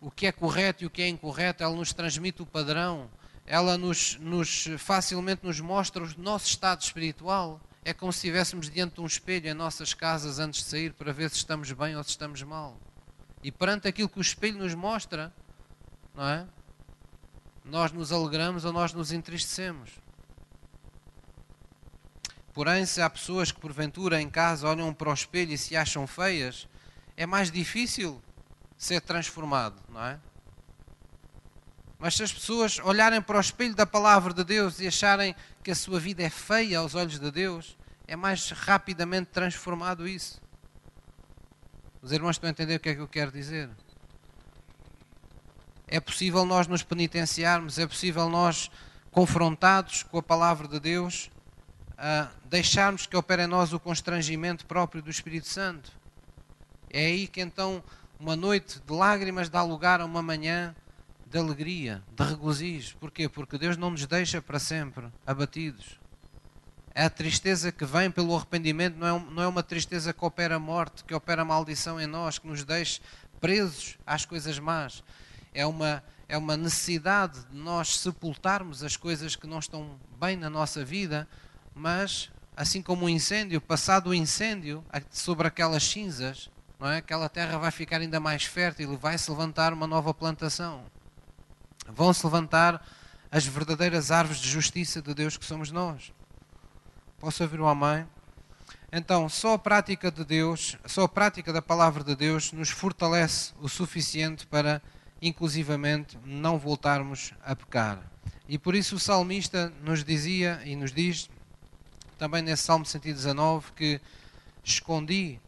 [0.01, 3.09] o que é correto e o que é incorreto, ela nos transmite o padrão,
[3.45, 7.61] ela nos, nos facilmente nos mostra o nosso estado espiritual.
[7.85, 11.13] É como se estivéssemos diante de um espelho em nossas casas antes de sair para
[11.13, 12.77] ver se estamos bem ou se estamos mal.
[13.41, 15.33] E perante aquilo que o espelho nos mostra,
[16.13, 16.45] não é?
[17.63, 20.02] Nós nos alegramos ou nós nos entristecemos.
[22.53, 26.05] Porém, se há pessoas que porventura em casa olham para o espelho e se acham
[26.05, 26.67] feias,
[27.17, 28.21] é mais difícil
[28.77, 30.19] ser transformado, não é?
[31.97, 35.71] Mas se as pessoas olharem para o espelho da palavra de Deus e acharem que
[35.71, 40.41] a sua vida é feia aos olhos de Deus, é mais rapidamente transformado isso.
[42.01, 43.69] Os irmãos estão a entender o que é que eu quero dizer?
[45.87, 48.69] É possível nós nos penitenciarmos, é possível nós,
[49.09, 51.31] confrontados com a palavra de Deus,
[52.45, 55.91] deixarmos que opere em nós o constrangimento próprio do Espírito Santo.
[56.89, 57.83] É aí que então
[58.19, 60.75] uma noite de lágrimas dá lugar a uma manhã
[61.25, 62.95] de alegria, de regozijo.
[62.97, 63.27] Porquê?
[63.27, 65.99] Porque Deus não nos deixa para sempre abatidos.
[66.95, 71.13] A tristeza que vem pelo arrependimento não é, é uma tristeza que opera morte, que
[71.13, 73.01] opera maldição em nós, que nos deixe
[73.41, 75.03] presos às coisas más.
[75.51, 80.51] É uma, é uma necessidade de nós sepultarmos as coisas que não estão bem na
[80.51, 81.27] nossa vida
[81.75, 86.97] mas assim como o um incêndio, passado o incêndio sobre aquelas cinzas, não é?
[86.97, 90.83] Aquela terra vai ficar ainda mais fértil e vai se levantar uma nova plantação.
[91.87, 92.85] Vão se levantar
[93.31, 96.13] as verdadeiras árvores de justiça de Deus que somos nós.
[97.19, 98.05] Posso ouvir o amém?
[98.91, 103.53] Então, só a prática de Deus, só a prática da palavra de Deus nos fortalece
[103.59, 104.81] o suficiente para
[105.19, 108.03] inclusivamente não voltarmos a pecar.
[108.47, 111.29] E por isso o salmista nos dizia e nos diz
[112.23, 113.99] também nesse Salmo 119 que
[114.63, 115.41] escondi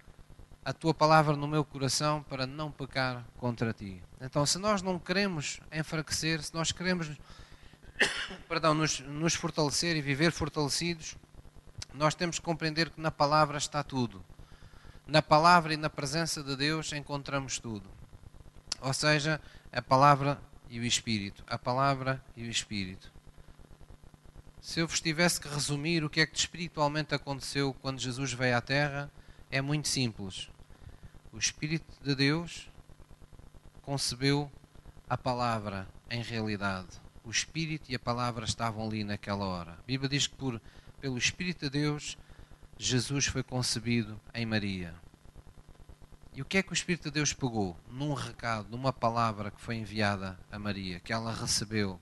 [0.65, 4.03] a tua palavra no meu coração para não pecar contra ti.
[4.19, 7.09] Então, se nós não queremos enfraquecer, se nós queremos
[8.49, 11.15] perdão, nos, nos fortalecer e viver fortalecidos,
[11.93, 14.21] nós temos que compreender que na palavra está tudo.
[15.07, 17.89] Na palavra e na presença de Deus encontramos tudo.
[18.81, 19.39] Ou seja,
[19.71, 20.37] a palavra
[20.69, 21.41] e o Espírito.
[21.47, 23.09] A palavra e o Espírito.
[24.65, 28.57] Se eu vos tivesse que resumir o que é que espiritualmente aconteceu quando Jesus veio
[28.57, 29.11] à Terra,
[29.51, 30.49] é muito simples.
[31.31, 32.67] O Espírito de Deus
[33.83, 34.51] concebeu
[35.07, 36.99] a palavra em realidade.
[37.23, 39.73] O Espírito e a palavra estavam ali naquela hora.
[39.73, 40.59] A Bíblia diz que por,
[40.99, 42.17] pelo Espírito de Deus,
[42.75, 44.95] Jesus foi concebido em Maria.
[46.33, 47.79] E o que é que o Espírito de Deus pegou?
[47.87, 51.99] Num recado, numa palavra que foi enviada a Maria, que ela recebeu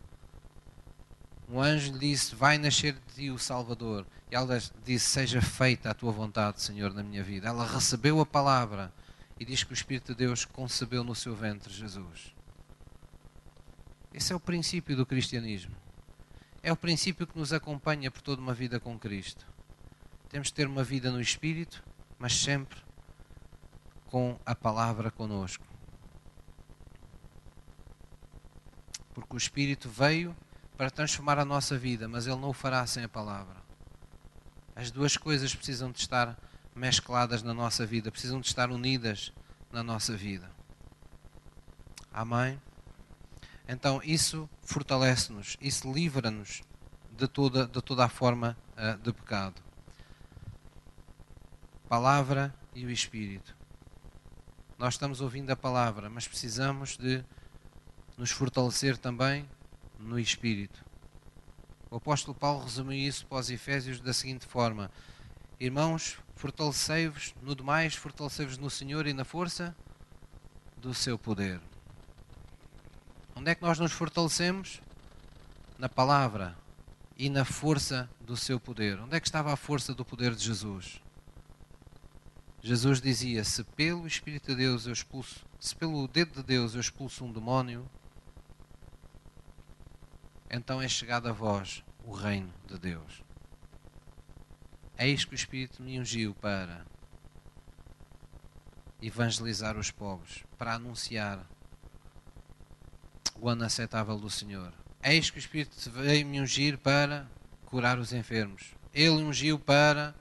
[1.50, 4.06] um anjo lhe disse: Vai nascer de ti o Salvador.
[4.32, 7.48] E ela disse: Seja feita a tua vontade, Senhor, na minha vida.
[7.48, 8.94] Ela recebeu a palavra
[9.40, 12.34] e diz que o Espírito de Deus concebeu no seu ventre Jesus.
[14.14, 15.76] Esse é o princípio do cristianismo.
[16.62, 19.46] É o princípio que nos acompanha por toda uma vida com Cristo.
[20.30, 21.84] Temos de ter uma vida no Espírito,
[22.18, 22.80] mas sempre
[24.06, 25.66] com a palavra conosco.
[29.14, 30.36] Porque o Espírito veio
[30.78, 33.58] para transformar a nossa vida, mas Ele não o fará sem a palavra.
[34.76, 36.38] As duas coisas precisam de estar
[36.76, 39.32] mescladas na nossa vida, precisam de estar unidas
[39.72, 40.50] na nossa vida.
[42.12, 42.60] Amém?
[43.68, 46.62] Então isso fortalece-nos, isso livra-nos
[47.12, 49.62] de toda, de toda a forma uh, de pecado.
[51.88, 53.56] Palavra e o Espírito.
[54.78, 57.24] Nós estamos ouvindo a palavra, mas precisamos de
[58.18, 59.48] nos fortalecer também
[60.04, 60.84] no Espírito.
[61.90, 64.92] O apóstolo Paulo resumiu isso para os Efésios da seguinte forma:
[65.60, 69.76] Irmãos, fortalecei-vos, no demais, fortalecei-vos no Senhor e na força
[70.78, 71.62] do seu poder.
[73.36, 74.82] Onde é que nós nos fortalecemos?
[75.78, 76.58] Na palavra
[77.18, 79.00] e na força do seu poder.
[79.00, 81.02] Onde é que estava a força do poder de Jesus?
[82.62, 86.82] Jesus dizia: Se pelo Espírito de Deus eu expulso, se pelo dedo de Deus eu
[86.82, 87.90] expulso um demónio,
[90.54, 93.24] então é chegado a vós o reino de Deus.
[95.00, 96.86] Eis que o Espírito me ungiu para
[99.02, 101.44] evangelizar os povos, para anunciar
[103.36, 104.72] o ano aceitável do Senhor.
[105.04, 107.26] Eis que o Espírito veio me ungir para
[107.66, 108.76] curar os enfermos.
[108.94, 110.14] Ele ungiu para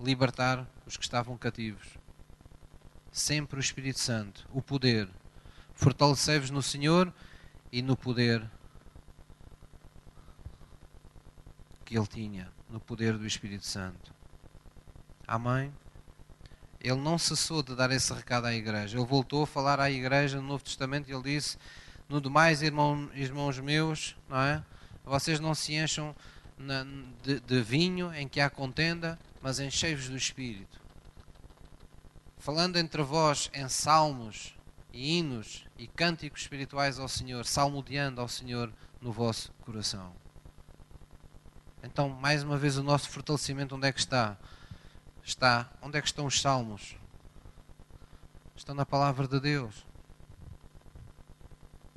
[0.00, 1.86] libertar os que estavam cativos.
[3.12, 5.08] Sempre o Espírito Santo, o poder.
[5.72, 7.14] Fortalecei-vos no Senhor
[7.70, 8.50] e no poder
[11.92, 14.14] que ele tinha no poder do Espírito Santo.
[15.28, 15.70] Amém?
[16.80, 18.96] Ele não cessou de dar esse recado à igreja.
[18.96, 21.58] Ele voltou a falar à igreja no Novo Testamento e ele disse:
[22.08, 24.64] No demais, irmão, irmãos meus, não é?
[25.04, 26.16] vocês não se encham
[27.22, 30.80] de, de vinho em que há contenda, mas enchei-vos do Espírito.
[32.38, 34.54] Falando entre vós em salmos
[34.92, 40.21] e hinos e cânticos espirituais ao Senhor, salmodiando ao Senhor no vosso coração.
[41.82, 44.36] Então, mais uma vez, o nosso fortalecimento onde é que está?
[45.24, 46.96] Está onde é que estão os salmos?
[48.54, 49.84] Estão na palavra de Deus.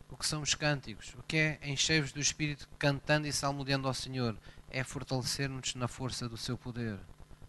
[0.10, 1.14] O que são os cânticos?
[1.20, 4.36] O que é encheios do Espírito cantando e salmodiando ao Senhor?
[4.72, 6.98] É fortalecer-nos na força do seu poder.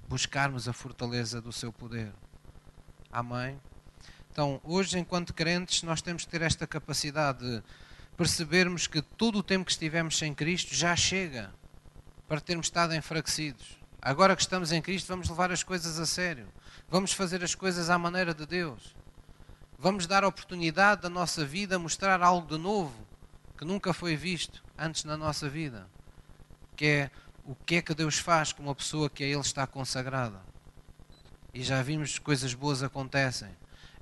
[0.07, 2.12] Buscarmos a fortaleza do seu poder.
[3.11, 3.59] Amém?
[4.30, 7.62] Então, hoje, enquanto crentes, nós temos que ter esta capacidade de
[8.14, 11.51] percebermos que todo o tempo que estivemos sem Cristo já chega
[12.28, 13.78] para termos estado enfraquecidos.
[14.00, 16.48] Agora que estamos em Cristo, vamos levar as coisas a sério.
[16.88, 18.94] Vamos fazer as coisas à maneira de Deus.
[19.78, 22.94] Vamos dar a oportunidade da nossa vida a mostrar algo de novo
[23.58, 25.88] que nunca foi visto antes na nossa vida.
[26.76, 27.10] Que é
[27.44, 30.40] o que é que Deus faz com uma pessoa que a Ele está consagrada.
[31.54, 33.48] E já vimos coisas boas acontecem.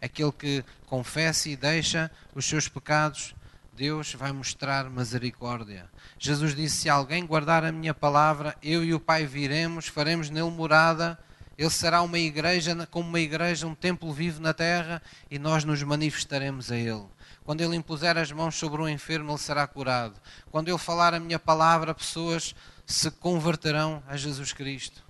[0.02, 3.34] Aquele que confessa e deixa os seus pecados
[3.76, 5.90] Deus vai mostrar misericórdia.
[6.16, 10.50] Jesus disse: Se alguém guardar a minha palavra, eu e o Pai viremos, faremos nele
[10.50, 11.18] morada.
[11.58, 15.82] Ele será uma igreja, como uma igreja, um templo vivo na terra, e nós nos
[15.82, 17.06] manifestaremos a Ele.
[17.44, 20.20] Quando Ele impuser as mãos sobre um enfermo, ele será curado.
[20.50, 22.54] Quando Ele falar a minha palavra, pessoas
[22.86, 25.02] se converterão a Jesus Cristo.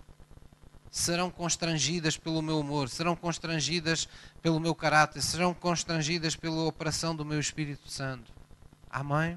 [0.90, 4.08] Serão constrangidas pelo meu amor, serão constrangidas
[4.40, 8.34] pelo meu caráter, serão constrangidas pela operação do meu Espírito Santo.
[8.95, 9.36] Amém?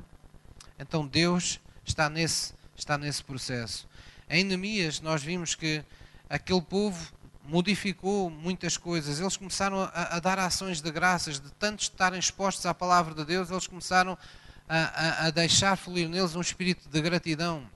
[0.77, 3.89] Então Deus está nesse, está nesse processo.
[4.29, 5.83] Em Neemias nós vimos que
[6.29, 7.11] aquele povo
[7.43, 9.19] modificou muitas coisas.
[9.19, 13.25] Eles começaram a, a, dar ações de graças, de tanto estarem expostos à palavra de
[13.25, 14.15] Deus, eles começaram
[14.69, 17.67] a, a, a deixar fluir neles um espírito de gratidão.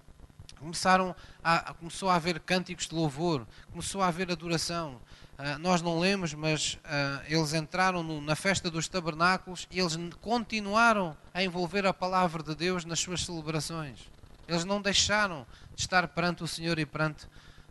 [0.59, 5.01] Começaram a, começou a haver cânticos de louvor, começou a haver adoração.
[5.41, 11.17] Uh, nós não lemos, mas uh, eles entraram na festa dos tabernáculos e eles continuaram
[11.33, 14.07] a envolver a palavra de Deus nas suas celebrações.
[14.47, 17.25] Eles não deixaram de estar perante o Senhor e perante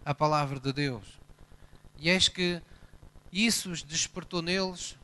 [0.04, 1.04] a palavra de Deus.
[1.96, 2.60] E eis que
[3.30, 4.96] isso despertou neles,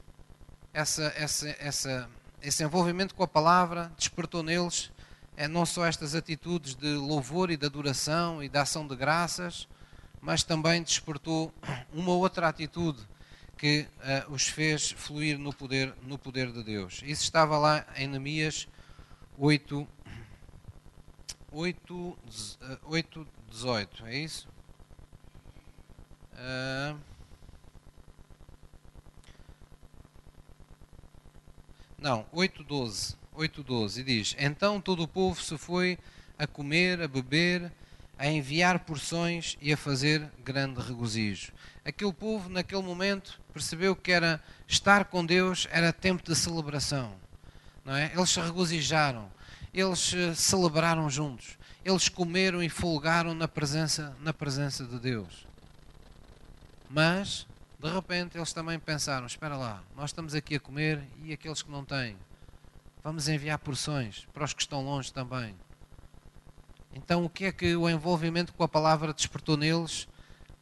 [0.75, 2.11] essa, essa, essa,
[2.43, 4.91] esse envolvimento com a palavra, despertou neles
[5.37, 9.69] é, não só estas atitudes de louvor e de adoração e de ação de graças,
[10.27, 11.55] mas também despertou
[11.95, 13.01] uma outra atitude
[13.57, 13.87] que
[14.29, 17.01] uh, os fez fluir no poder, no poder de Deus.
[17.05, 18.67] Isso estava lá em Neemias
[19.39, 19.87] 8,
[21.53, 22.19] 8,
[22.83, 24.49] 8, 18, é isso?
[26.33, 26.99] Uh,
[31.97, 33.17] não, 8, 12.
[33.33, 34.01] 8, 12.
[34.01, 35.97] E diz: Então todo o povo se foi
[36.37, 37.71] a comer, a beber,
[38.19, 41.53] a enviar porções e a fazer grande regozijo.
[41.85, 47.15] Aquele povo, naquele momento, percebeu que era estar com Deus era tempo de celebração.
[47.85, 48.11] Não é?
[48.15, 49.31] Eles se regozijaram,
[49.73, 55.47] eles eh, celebraram juntos, eles comeram e folgaram na presença, na presença de Deus.
[56.91, 57.47] Mas,
[57.79, 61.71] de repente, eles também pensaram: espera lá, nós estamos aqui a comer e aqueles que
[61.71, 62.17] não têm,
[63.05, 65.55] vamos enviar porções para os que estão longe também.
[66.97, 70.09] Então, o que é que o envolvimento com a palavra despertou neles?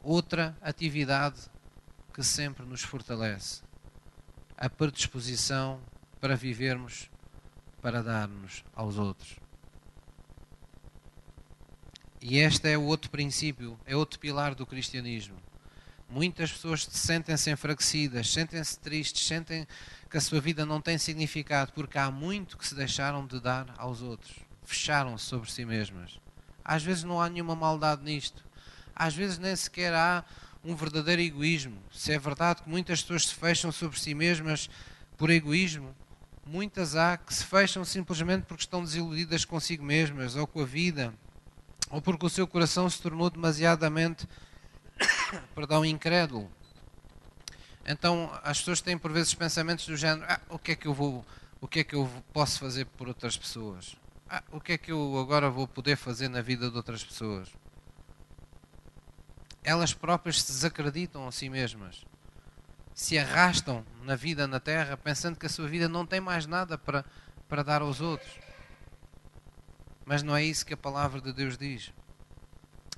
[0.03, 1.39] Outra atividade
[2.13, 3.61] que sempre nos fortalece:
[4.57, 5.79] a predisposição
[6.19, 7.09] para vivermos,
[7.81, 9.37] para darmos aos outros.
[12.19, 15.37] E este é o outro princípio, é outro pilar do cristianismo.
[16.09, 19.65] Muitas pessoas sentem-se enfraquecidas, sentem-se tristes, sentem
[20.09, 23.73] que a sua vida não tem significado porque há muito que se deixaram de dar
[23.77, 24.35] aos outros.
[24.65, 26.24] Fecharam-se sobre si mesmas.
[26.65, 28.43] Às vezes não há nenhuma maldade nisto.
[28.95, 30.25] Às vezes nem sequer há
[30.63, 31.77] um verdadeiro egoísmo.
[31.93, 34.67] Se é verdade que muitas pessoas se fecham sobre si mesmas
[35.15, 35.95] por egoísmo,
[36.45, 41.13] muitas há que se fecham simplesmente porque estão desiludidas consigo mesmas ou com a vida,
[41.91, 44.27] ou porque o seu coração se tornou demasiadamente
[45.53, 46.49] perdão, incrédulo.
[47.85, 50.93] Então as pessoas têm por vezes pensamentos do género: ah, o que é que eu
[50.93, 51.23] vou,
[51.61, 53.95] o que é que eu posso fazer por outras pessoas?
[54.27, 57.49] Ah, o que é que eu agora vou poder fazer na vida de outras pessoas?
[59.63, 62.03] Elas próprias se desacreditam a si mesmas.
[62.93, 66.77] Se arrastam na vida na terra pensando que a sua vida não tem mais nada
[66.77, 67.05] para,
[67.47, 68.31] para dar aos outros.
[70.05, 71.91] Mas não é isso que a palavra de Deus diz.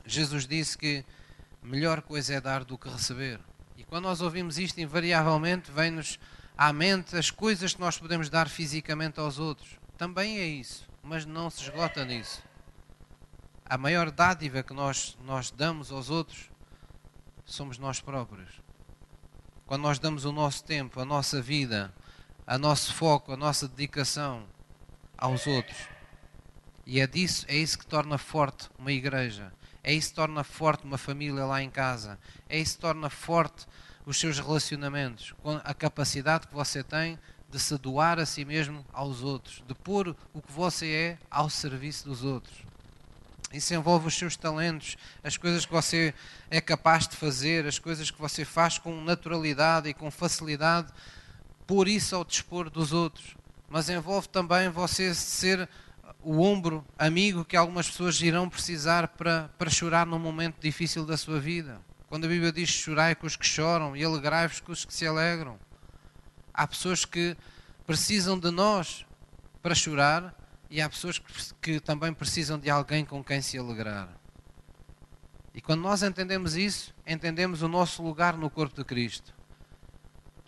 [0.05, 1.03] Jesus disse que
[1.61, 3.39] melhor coisa é dar do que receber.
[3.75, 6.19] E quando nós ouvimos isto, invariavelmente vem-nos
[6.57, 9.77] à mente as coisas que nós podemos dar fisicamente aos outros.
[9.97, 12.43] Também é isso, mas não se esgota nisso.
[13.65, 16.49] A maior dádiva que nós, nós damos aos outros
[17.45, 18.49] somos nós próprios.
[19.65, 21.93] Quando nós damos o nosso tempo, a nossa vida,
[22.45, 24.45] a nosso foco, a nossa dedicação
[25.17, 25.77] aos outros.
[26.85, 29.51] E é disso, é isso que torna forte uma igreja.
[29.83, 32.19] É isso que torna forte uma família lá em casa.
[32.49, 33.65] É isso que torna forte
[34.05, 35.33] os seus relacionamentos.
[35.41, 37.17] Com a capacidade que você tem
[37.49, 39.63] de se doar a si mesmo aos outros.
[39.67, 42.67] De pôr o que você é ao serviço dos outros.
[43.53, 46.13] Isso envolve os seus talentos, as coisas que você
[46.49, 50.91] é capaz de fazer, as coisas que você faz com naturalidade e com facilidade,
[51.65, 53.37] pôr isso ao dispor dos outros.
[53.69, 55.67] Mas envolve também você ser
[56.21, 61.15] o ombro amigo que algumas pessoas irão precisar para, para chorar num momento difícil da
[61.15, 61.79] sua vida.
[62.09, 65.05] Quando a Bíblia diz chorai com os que choram e alegrai-vos com os que se
[65.05, 65.57] alegram.
[66.57, 67.37] Há pessoas que
[67.85, 69.05] precisam de nós
[69.61, 70.35] para chorar
[70.71, 74.09] e há pessoas que, que também precisam de alguém com quem se alegrar.
[75.53, 79.35] E quando nós entendemos isso, entendemos o nosso lugar no corpo de Cristo.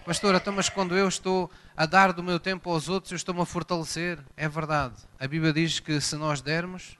[0.05, 3.41] Pastor, então, mas quando eu estou a dar do meu tempo aos outros, eu estou-me
[3.41, 4.19] a fortalecer.
[4.35, 4.95] É verdade.
[5.19, 6.97] A Bíblia diz que se nós dermos,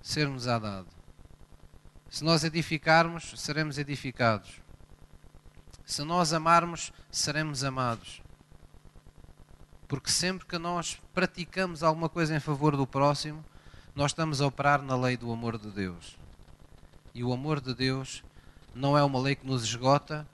[0.00, 0.88] sermos a dado.
[2.08, 4.60] Se nós edificarmos, seremos edificados.
[5.84, 8.21] Se nós amarmos, seremos amados.
[9.92, 13.44] Porque sempre que nós praticamos alguma coisa em favor do próximo,
[13.94, 16.16] nós estamos a operar na lei do amor de Deus.
[17.14, 18.24] E o amor de Deus
[18.74, 20.26] não é uma lei que nos esgota,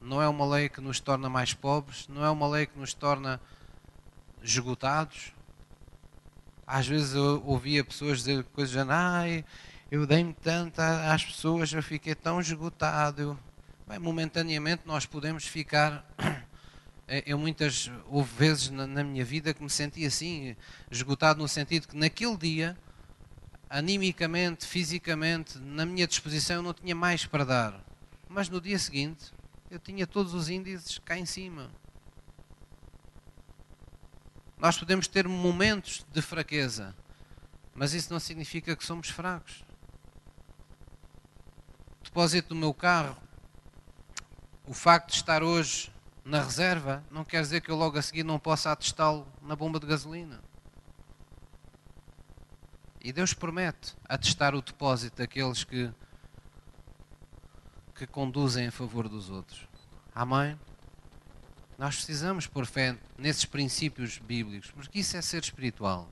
[0.00, 2.94] não é uma lei que nos torna mais pobres, não é uma lei que nos
[2.94, 3.40] torna
[4.42, 5.32] esgotados.
[6.66, 9.44] Às vezes eu ouvia pessoas dizer coisas de ai,
[9.88, 13.38] eu dei-me tanto às pessoas, eu fiquei tão esgotado.
[13.86, 16.04] Bem, momentaneamente nós podemos ficar.
[17.08, 20.56] Eu muitas houve vezes na, na minha vida que me senti assim,
[20.90, 22.76] esgotado no sentido que naquele dia,
[23.70, 27.84] animicamente, fisicamente, na minha disposição, eu não tinha mais para dar.
[28.28, 29.32] Mas no dia seguinte,
[29.70, 31.70] eu tinha todos os índices cá em cima.
[34.58, 36.92] Nós podemos ter momentos de fraqueza,
[37.72, 39.64] mas isso não significa que somos fracos.
[42.00, 43.16] O depósito do meu carro,
[44.66, 45.94] o facto de estar hoje
[46.26, 49.78] na reserva, não quer dizer que eu logo a seguir não possa atestá-lo na bomba
[49.78, 50.42] de gasolina.
[53.00, 55.92] E Deus promete atestar o depósito daqueles que
[57.94, 59.66] que conduzem a favor dos outros.
[60.12, 60.58] Amém?
[61.78, 66.10] Nós precisamos pôr fé nesses princípios bíblicos, porque isso é ser espiritual.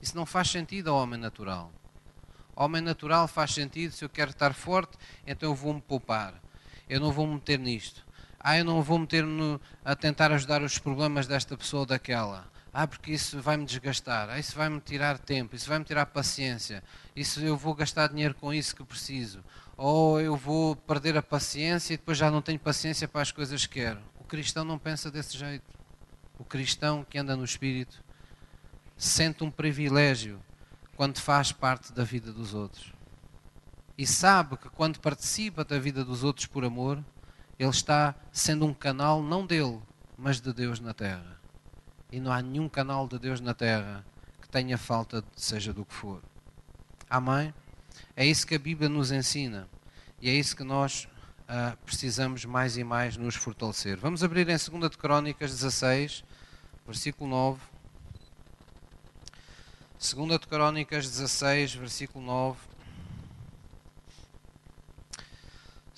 [0.00, 1.72] Isso não faz sentido ao homem natural.
[2.54, 6.34] Homem natural faz sentido, se eu quero estar forte, então eu vou-me poupar.
[6.88, 8.04] Eu não vou me meter nisto.
[8.42, 12.50] Ah, eu não vou meter no, a tentar ajudar os problemas desta pessoa ou daquela.
[12.72, 14.30] Ah, porque isso vai-me desgastar.
[14.30, 15.54] Ah, isso vai-me tirar tempo.
[15.54, 16.82] Isso vai-me tirar paciência.
[17.14, 19.44] Isso eu vou gastar dinheiro com isso que preciso.
[19.76, 23.66] Ou eu vou perder a paciência e depois já não tenho paciência para as coisas
[23.66, 24.00] que quero.
[24.18, 25.70] O cristão não pensa desse jeito.
[26.38, 28.02] O cristão que anda no Espírito
[28.96, 30.40] sente um privilégio
[30.96, 32.92] quando faz parte da vida dos outros.
[33.98, 37.04] E sabe que quando participa da vida dos outros por amor,
[37.58, 39.80] ele está sendo um canal não dele,
[40.16, 41.40] mas de Deus na terra.
[42.10, 44.04] E não há nenhum canal de Deus na terra
[44.40, 46.22] que tenha falta, seja do que for.
[47.08, 47.52] Amém?
[48.16, 49.68] É isso que a Bíblia nos ensina.
[50.20, 51.08] E é isso que nós
[51.42, 53.96] uh, precisamos mais e mais nos fortalecer.
[53.96, 56.24] Vamos abrir em 2 de Crónicas 16,
[56.86, 57.60] versículo 9.
[59.98, 62.58] 2 de Crónicas 16, versículo 9.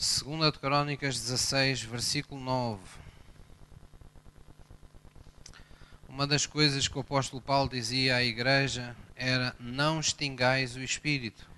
[0.04, 2.78] 2 de Crónicas 16, versículo 9.
[6.06, 11.48] Uma das coisas que o apóstolo Paulo dizia à igreja era: Não extingais o espírito.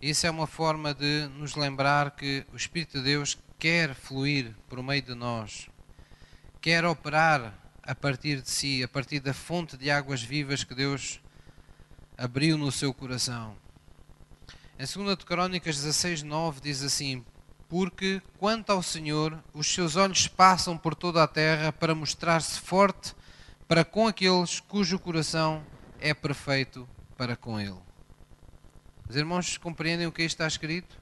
[0.00, 4.82] Isso é uma forma de nos lembrar que o Espírito de Deus quer fluir por
[4.82, 5.70] meio de nós,
[6.60, 11.18] quer operar a partir de si, a partir da fonte de águas vivas que Deus
[12.18, 13.61] abriu no seu coração.
[14.82, 17.24] Em 2 de Crónicas 16, 9 diz assim:
[17.68, 23.14] Porque quanto ao Senhor, os seus olhos passam por toda a terra para mostrar-se forte
[23.68, 25.64] para com aqueles cujo coração
[26.00, 27.78] é perfeito para com Ele.
[29.08, 30.98] Os irmãos compreendem o que está escrito?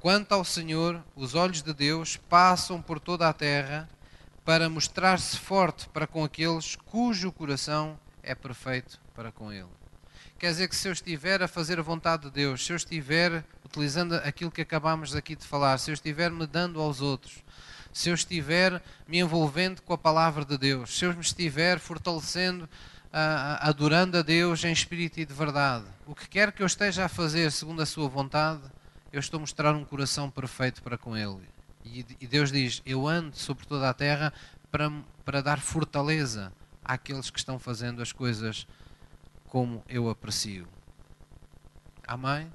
[0.00, 3.86] Quanto ao Senhor, os olhos de Deus passam por toda a terra
[4.46, 9.79] para mostrar-se forte para com aqueles cujo coração é perfeito para com Ele.
[10.40, 13.44] Quer dizer que se eu estiver a fazer a vontade de Deus, se eu estiver
[13.62, 17.44] utilizando aquilo que acabámos aqui de falar, se eu estiver me dando aos outros,
[17.92, 22.66] se eu estiver me envolvendo com a palavra de Deus, se eu me estiver fortalecendo
[23.60, 25.84] adorando a Deus em espírito e de verdade.
[26.06, 28.62] O que quer que eu esteja a fazer segundo a sua vontade,
[29.12, 31.46] eu estou a mostrar um coração perfeito para com Ele.
[31.84, 34.32] E, Deus diz: Eu ando sobre toda a terra
[34.70, 34.90] para,
[35.22, 36.50] para dar fortaleza
[36.82, 38.66] àqueles que estão fazendo as coisas
[39.50, 40.66] como eu aprecio.
[42.06, 42.50] Amém?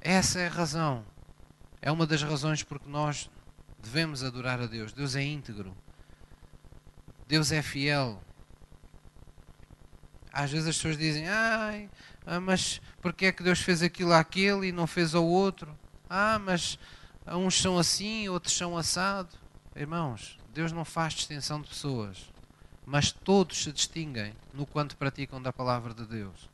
[0.00, 1.04] Essa é a razão.
[1.80, 3.30] É uma das razões porque nós
[3.78, 4.92] devemos adorar a Deus.
[4.92, 5.74] Deus é íntegro.
[7.28, 8.20] Deus é fiel.
[10.32, 11.88] Às vezes as pessoas dizem, ai,
[12.26, 15.78] ah, mas porque é que Deus fez aquilo àquele e não fez ao outro?
[16.10, 16.78] Ah, mas
[17.28, 19.30] uns são assim, outros são assado.
[19.74, 22.30] Irmãos, Deus não faz distinção de pessoas,
[22.86, 26.48] mas todos se distinguem no quanto praticam da palavra de Deus.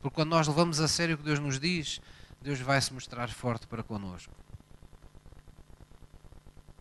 [0.00, 2.00] Porque quando nós levamos a sério o que Deus nos diz,
[2.40, 4.32] Deus vai se mostrar forte para connosco.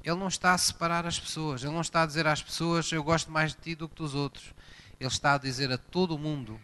[0.03, 3.03] Ele não está a separar as pessoas, ele não está a dizer às pessoas eu
[3.03, 4.53] gosto mais de ti do que dos outros.
[4.99, 6.61] Ele está a dizer a todo mundo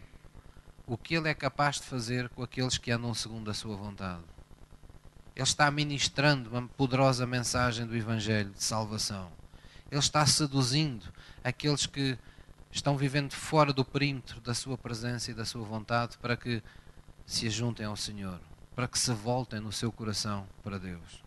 [0.86, 4.22] o que ele é capaz de fazer com aqueles que andam segundo a sua vontade.
[5.34, 9.41] Ele está ministrando uma poderosa mensagem do Evangelho de salvação.
[9.92, 11.04] Ele está seduzindo
[11.44, 12.18] aqueles que
[12.70, 16.62] estão vivendo fora do perímetro da sua presença e da sua vontade para que
[17.26, 18.40] se ajuntem ao Senhor,
[18.74, 21.22] para que se voltem no seu coração para Deus.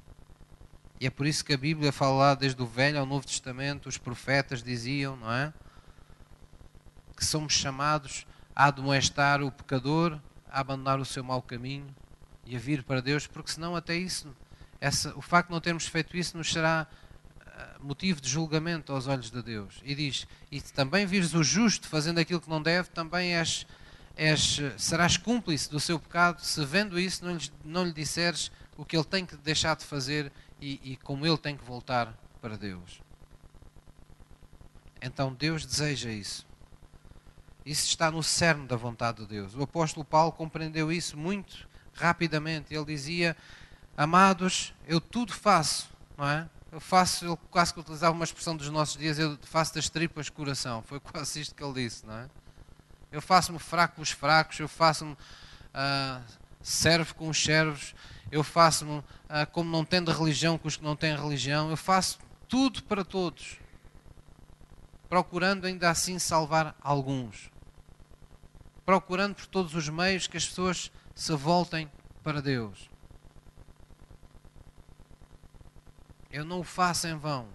[0.99, 3.87] E é por isso que a Bíblia fala lá desde o Velho ao Novo Testamento,
[3.87, 5.53] os profetas diziam, não é?
[7.15, 11.85] que somos chamados a admoestar o pecador, a abandonar o seu mau caminho
[12.47, 14.35] e a vir para Deus, porque senão até isso,
[14.81, 16.87] essa, o facto de não termos feito isso nos será
[17.85, 19.81] motivo de julgamento aos olhos de Deus.
[19.83, 23.65] E diz, e também vires o justo fazendo aquilo que não deve, também és,
[24.15, 28.83] és, serás cúmplice do seu pecado, se vendo isso não lhe, não lhe disseres o
[28.83, 32.57] que ele tem que deixar de fazer e, e como ele tem que voltar para
[32.57, 33.01] Deus.
[35.01, 36.45] Então Deus deseja isso.
[37.65, 39.55] Isso está no cerne da vontade de Deus.
[39.55, 42.73] O apóstolo Paulo compreendeu isso muito rapidamente.
[42.73, 43.35] Ele dizia:
[43.97, 46.49] Amados, eu tudo faço, não é?
[46.75, 50.29] Eu faço, ele quase que utilizava uma expressão dos nossos dias, eu faço das tripas
[50.29, 50.81] coração.
[50.81, 52.29] Foi quase isto que ele disse, não é?
[53.09, 56.21] Eu faço-me fraco com os fracos, eu faço-me uh,
[56.61, 57.95] servo com os servos,
[58.29, 59.05] eu faço-me uh,
[59.53, 63.57] como não tendo religião com os que não têm religião, eu faço tudo para todos,
[65.07, 67.55] procurando ainda assim salvar alguns
[68.85, 71.89] procurando por todos os meios que as pessoas se voltem
[72.23, 72.89] para Deus.
[76.35, 77.47] Eu não o faço em vão.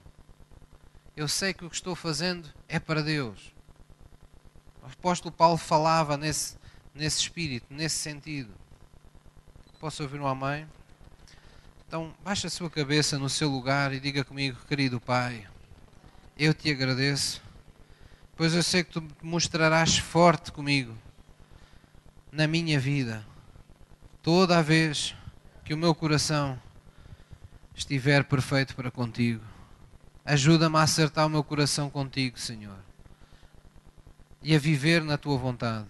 [1.14, 3.52] Eu sei que o que estou fazendo é para Deus.
[4.82, 6.56] O apóstolo Paulo falava nesse,
[6.94, 8.54] nesse espírito, nesse sentido.
[9.78, 10.66] Posso ouvir um amém?
[11.86, 15.46] Então, baixe a sua cabeça no seu lugar e diga comigo, querido Pai,
[16.38, 17.42] eu te agradeço,
[18.34, 20.96] pois eu sei que tu mostrarás forte comigo
[22.32, 23.26] na minha vida,
[24.22, 25.14] toda a vez
[25.66, 26.58] que o meu coração
[27.80, 29.42] estiver perfeito para contigo.
[30.24, 32.78] Ajuda-me a acertar o meu coração contigo, Senhor,
[34.42, 35.88] e a viver na tua vontade,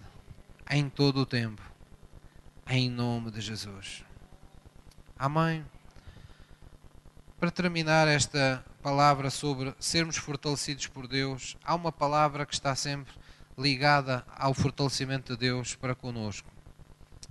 [0.69, 1.61] em todo o tempo,
[2.67, 4.05] em nome de Jesus.
[5.19, 5.65] Amém.
[7.37, 13.13] Para terminar esta palavra sobre sermos fortalecidos por Deus, há uma palavra que está sempre
[13.57, 16.49] ligada ao fortalecimento de Deus para conosco.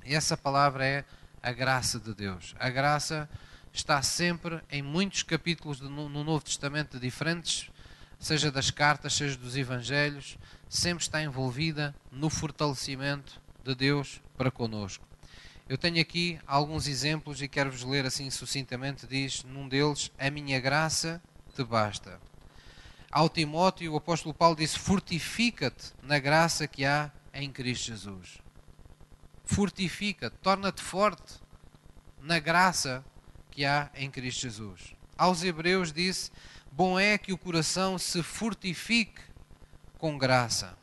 [0.05, 1.05] E essa palavra é
[1.43, 2.55] a graça de Deus.
[2.59, 3.29] A graça
[3.73, 7.71] está sempre em muitos capítulos no Novo Testamento diferentes,
[8.19, 10.37] seja das cartas, seja dos evangelhos,
[10.69, 15.07] sempre está envolvida no fortalecimento de Deus para conosco.
[15.69, 19.07] Eu tenho aqui alguns exemplos e quero-vos ler assim sucintamente.
[19.07, 21.23] Diz num deles: A minha graça
[21.55, 22.21] te basta.
[23.09, 28.39] Ao Timóteo, o apóstolo Paulo disse: Fortifica-te na graça que há em Cristo Jesus.
[29.45, 31.35] Fortifica-te, torna-te forte
[32.21, 33.05] na graça
[33.61, 34.95] que há em Cristo Jesus.
[35.17, 36.31] Aos Hebreus disse:
[36.73, 39.21] Bom é que o coração se fortifique
[39.99, 40.81] com graça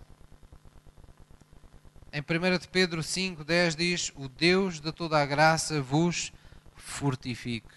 [2.14, 6.32] em 1 de Pedro 5, 10 diz: O Deus de toda a graça vos
[6.76, 7.70] fortifique.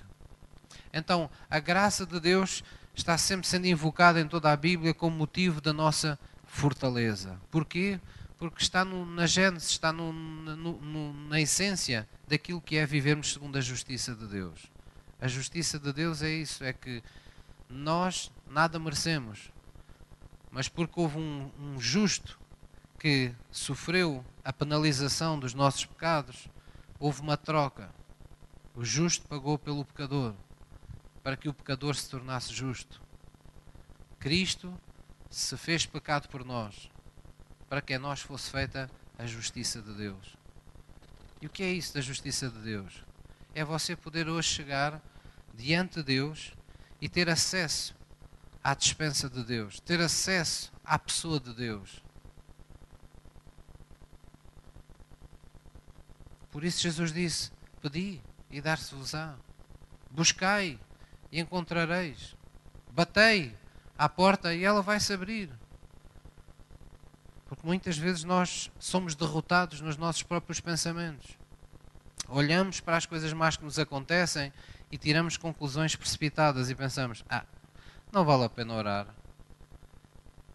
[0.92, 2.62] Então, a graça de Deus
[2.94, 7.40] está sempre sendo invocada em toda a Bíblia como motivo da nossa fortaleza.
[7.50, 8.00] Porquê?
[8.38, 13.58] Porque está no, na gênese, está no, no, na essência daquilo que é vivermos segundo
[13.58, 14.69] a justiça de Deus.
[15.20, 17.02] A justiça de Deus é isso, é que
[17.68, 19.52] nós nada merecemos,
[20.50, 22.38] mas porque houve um, um justo
[22.98, 26.48] que sofreu a penalização dos nossos pecados,
[26.98, 27.90] houve uma troca.
[28.74, 30.34] O justo pagou pelo pecador,
[31.22, 33.00] para que o pecador se tornasse justo.
[34.18, 34.78] Cristo
[35.30, 36.90] se fez pecado por nós,
[37.68, 40.36] para que a nós fosse feita a justiça de Deus.
[41.40, 43.04] E o que é isso da justiça de Deus?
[43.54, 45.00] É você poder hoje chegar
[45.54, 46.52] diante de Deus
[47.00, 47.94] e ter acesso
[48.62, 52.02] à dispensa de Deus, ter acesso à pessoa de Deus
[56.50, 58.20] Por isso Jesus disse: Pedi
[58.50, 59.36] e dar-se-vos-á.
[60.10, 60.78] Buscai
[61.30, 62.34] e encontrareis.
[62.92, 63.56] Batei
[63.96, 65.50] à porta e ela vai se abrir.
[67.46, 71.38] Porque muitas vezes nós somos derrotados nos nossos próprios pensamentos.
[72.28, 74.52] Olhamos para as coisas más que nos acontecem
[74.90, 77.44] e tiramos conclusões precipitadas e pensamos: Ah,
[78.12, 79.06] não vale a pena orar.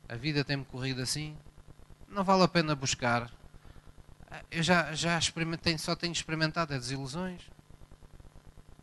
[0.08, 1.36] A vida tem-me corrido assim.
[2.08, 3.32] Não vale a pena buscar
[4.52, 7.42] eu já, já experimentei, só tenho experimentado as desilusões.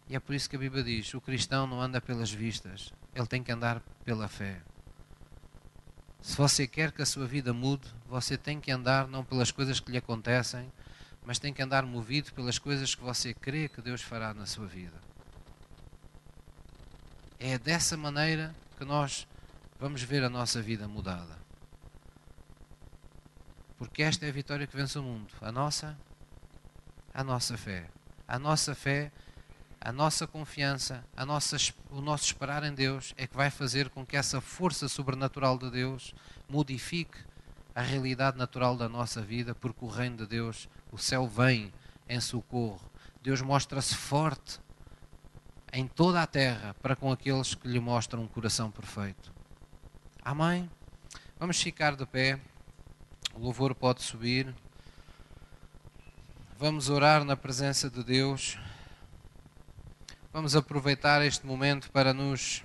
[0.08, 3.26] E é por isso que a Bíblia diz: o cristão não anda pelas vistas, ele
[3.26, 4.60] tem que andar pela fé.
[6.20, 9.80] Se você quer que a sua vida mude, você tem que andar não pelas coisas
[9.80, 10.70] que lhe acontecem,
[11.24, 14.66] mas tem que andar movido pelas coisas que você crê que Deus fará na sua
[14.66, 15.11] vida.
[17.44, 19.26] É dessa maneira que nós
[19.80, 21.36] vamos ver a nossa vida mudada.
[23.76, 25.34] Porque esta é a vitória que vence o mundo.
[25.40, 25.98] A nossa,
[27.12, 27.90] a nossa fé.
[28.28, 29.10] A nossa fé,
[29.80, 31.56] a nossa confiança, a nossa,
[31.90, 35.68] o nosso esperar em Deus é que vai fazer com que essa força sobrenatural de
[35.68, 36.14] Deus
[36.48, 37.18] modifique
[37.74, 41.74] a realidade natural da nossa vida, porque o reino de Deus, o céu vem
[42.08, 42.88] em socorro.
[43.20, 44.60] Deus mostra-se forte
[45.72, 49.32] em toda a terra para com aqueles que lhe mostram um coração perfeito.
[50.22, 50.70] Amém?
[51.38, 52.38] Vamos ficar de pé.
[53.34, 54.54] O louvor pode subir.
[56.58, 58.58] Vamos orar na presença de Deus.
[60.32, 62.62] Vamos aproveitar este momento para nos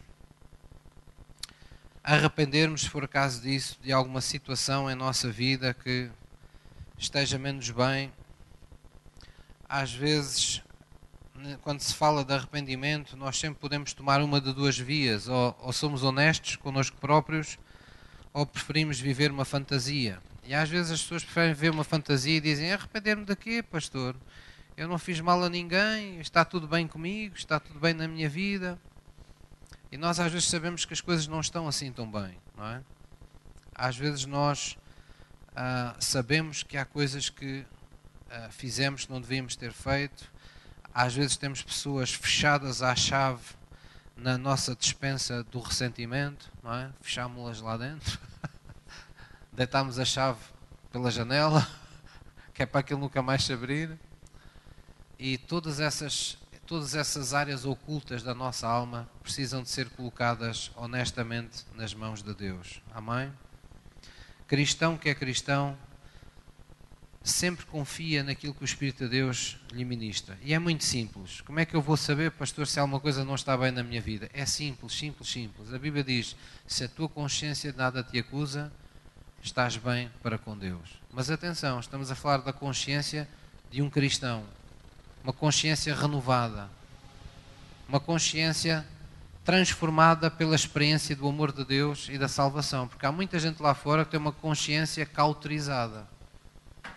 [2.04, 6.10] arrependermos, se for caso disso, de alguma situação em nossa vida que
[6.98, 8.14] esteja menos bem.
[9.68, 10.62] Às vezes,
[11.62, 15.74] quando se fala de arrependimento, nós sempre podemos tomar uma de duas vias: ou, ou
[15.74, 17.58] somos honestos connosco próprios,
[18.34, 20.20] ou preferimos viver uma fantasia.
[20.44, 24.16] E às vezes as pessoas preferem ver uma fantasia e dizem: arrepender-me de quê, pastor?
[24.78, 28.30] Eu não fiz mal a ninguém, está tudo bem comigo, está tudo bem na minha
[28.30, 28.80] vida.
[29.92, 32.82] E nós às vezes sabemos que as coisas não estão assim tão bem, não é?
[33.74, 34.78] Às vezes nós
[35.56, 37.66] ah, sabemos que há coisas que
[38.30, 40.32] ah, fizemos que não devíamos ter feito.
[41.00, 43.44] Às vezes temos pessoas fechadas à chave
[44.16, 46.90] na nossa dispensa do ressentimento, não é?
[47.02, 48.20] Fechámos-las lá dentro.
[49.54, 50.40] deitámos a chave
[50.92, 51.68] pela janela,
[52.52, 53.96] que é para aquilo nunca mais se abrir.
[55.20, 56.36] E todas essas,
[56.66, 62.34] todas essas áreas ocultas da nossa alma precisam de ser colocadas honestamente nas mãos de
[62.34, 62.82] Deus.
[62.92, 63.32] Amém?
[64.48, 65.78] Cristão que é cristão
[67.28, 70.38] sempre confia naquilo que o Espírito de Deus lhe ministra.
[70.42, 71.42] E é muito simples.
[71.42, 74.02] Como é que eu vou saber, pastor, se alguma coisa não está bem na minha
[74.02, 74.30] vida?
[74.34, 75.74] É simples, simples, simples.
[75.74, 78.72] A Bíblia diz: se a tua consciência de nada te acusa,
[79.44, 81.02] estás bem para com Deus.
[81.12, 83.28] Mas atenção, estamos a falar da consciência
[83.70, 84.44] de um cristão.
[85.24, 86.70] Uma consciência renovada.
[87.90, 88.88] Uma consciência
[89.44, 92.88] transformada pela experiência do amor de Deus e da salvação.
[92.88, 96.08] Porque há muita gente lá fora que tem uma consciência cauterizada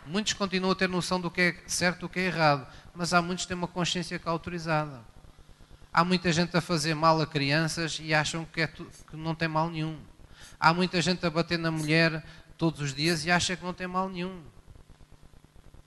[0.07, 3.13] Muitos continuam a ter noção do que é certo e do que é errado, mas
[3.13, 5.01] há muitos que têm uma consciência cauterizada.
[5.93, 9.35] Há muita gente a fazer mal a crianças e acham que, é tu, que não
[9.35, 10.01] tem mal nenhum.
[10.59, 12.25] Há muita gente a bater na mulher
[12.57, 14.43] todos os dias e acha que não tem mal nenhum.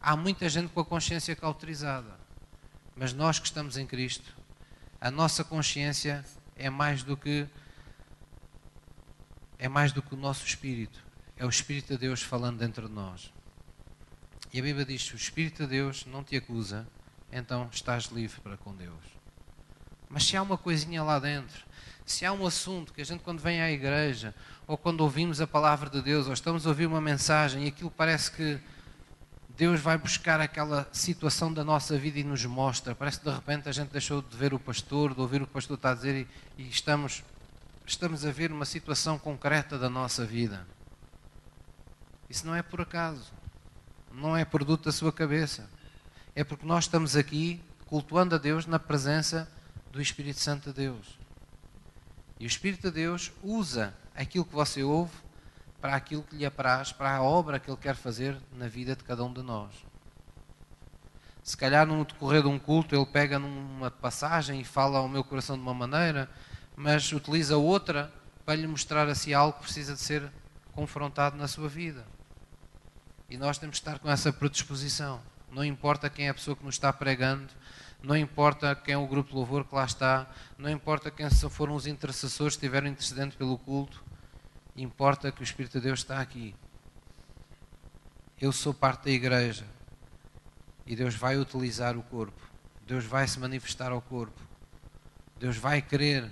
[0.02, 2.20] Há muita gente com a consciência cauterizada.
[2.96, 4.36] Mas nós que estamos em Cristo,
[5.00, 6.24] a nossa consciência
[6.56, 7.48] é mais do que
[9.58, 11.04] é mais do que o nosso espírito.
[11.38, 13.33] É o espírito de Deus falando dentro de nós.
[14.54, 16.88] E a Bíblia diz: se o Espírito de Deus não te acusa,
[17.32, 19.04] então estás livre para com Deus.
[20.08, 21.66] Mas se há uma coisinha lá dentro,
[22.06, 24.36] se há um assunto que a gente, quando vem à igreja,
[24.68, 27.90] ou quando ouvimos a palavra de Deus, ou estamos a ouvir uma mensagem e aquilo
[27.90, 28.60] parece que
[29.58, 33.68] Deus vai buscar aquela situação da nossa vida e nos mostra, parece que de repente
[33.68, 35.96] a gente deixou de ver o pastor, de ouvir o que o pastor está a
[35.96, 36.28] dizer
[36.58, 37.24] e, e estamos,
[37.88, 40.68] estamos a ver uma situação concreta da nossa vida.
[42.30, 43.43] Isso não é por acaso
[44.14, 45.68] não é produto da sua cabeça.
[46.36, 49.50] É porque nós estamos aqui cultuando a Deus na presença
[49.92, 51.18] do Espírito Santo de Deus.
[52.40, 55.14] E o Espírito de Deus usa aquilo que você ouve
[55.82, 59.04] para aquilo que lhe apraz, para a obra que Ele quer fazer na vida de
[59.04, 59.72] cada um de nós.
[61.44, 65.24] Se calhar no decorrer de um culto Ele pega numa passagem e fala ao meu
[65.24, 66.30] coração de uma maneira,
[66.76, 68.14] mas utiliza outra
[68.46, 70.32] para lhe mostrar assim algo que precisa de ser
[70.72, 72.06] confrontado na sua vida.
[73.30, 75.22] E nós temos que estar com essa predisposição.
[75.52, 77.54] Não importa quem é a pessoa que nos está pregando,
[78.04, 81.74] não importa quem é o grupo de louvor que lá está, não importa quem foram
[81.74, 84.04] os intercessores que estiveram intercedendo pelo culto,
[84.76, 86.54] importa que o Espírito de Deus está aqui.
[88.42, 89.66] Eu sou parte da igreja
[90.86, 92.42] e Deus vai utilizar o corpo,
[92.86, 94.42] Deus vai se manifestar ao corpo,
[95.40, 96.30] Deus vai querer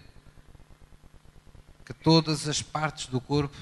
[1.86, 3.56] que todas as partes do corpo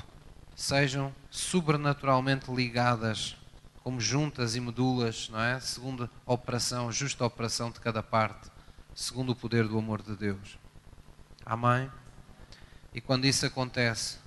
[0.56, 3.36] sejam sobrenaturalmente ligadas,
[3.84, 5.60] como juntas e medulas, não é?
[5.60, 8.50] Segundo a operação, justa operação de cada parte,
[8.94, 10.58] segundo o poder do amor de Deus.
[11.46, 11.90] Amém?
[12.94, 14.18] E quando isso acontece,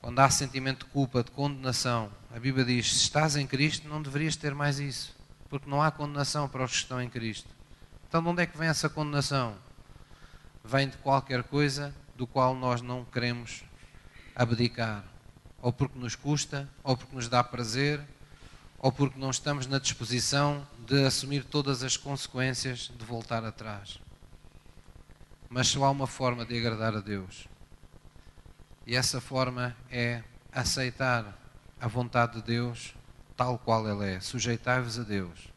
[0.00, 4.02] quando há sentimento de culpa, de condenação, a Bíblia diz: se estás em Cristo, não
[4.02, 5.14] deverias ter mais isso,
[5.48, 7.48] porque não há condenação para os que estão em Cristo.
[8.08, 9.56] Então, de onde é que vem essa condenação?
[10.64, 13.64] Vem de qualquer coisa do qual nós não queremos
[14.34, 15.11] abdicar
[15.62, 18.00] ou porque nos custa, ou porque nos dá prazer,
[18.80, 24.00] ou porque não estamos na disposição de assumir todas as consequências de voltar atrás.
[25.48, 27.46] Mas só há uma forma de agradar a Deus.
[28.84, 31.38] E essa forma é aceitar
[31.80, 32.92] a vontade de Deus
[33.36, 34.18] tal qual ela é.
[34.18, 35.52] Sujeitai-vos a Deus.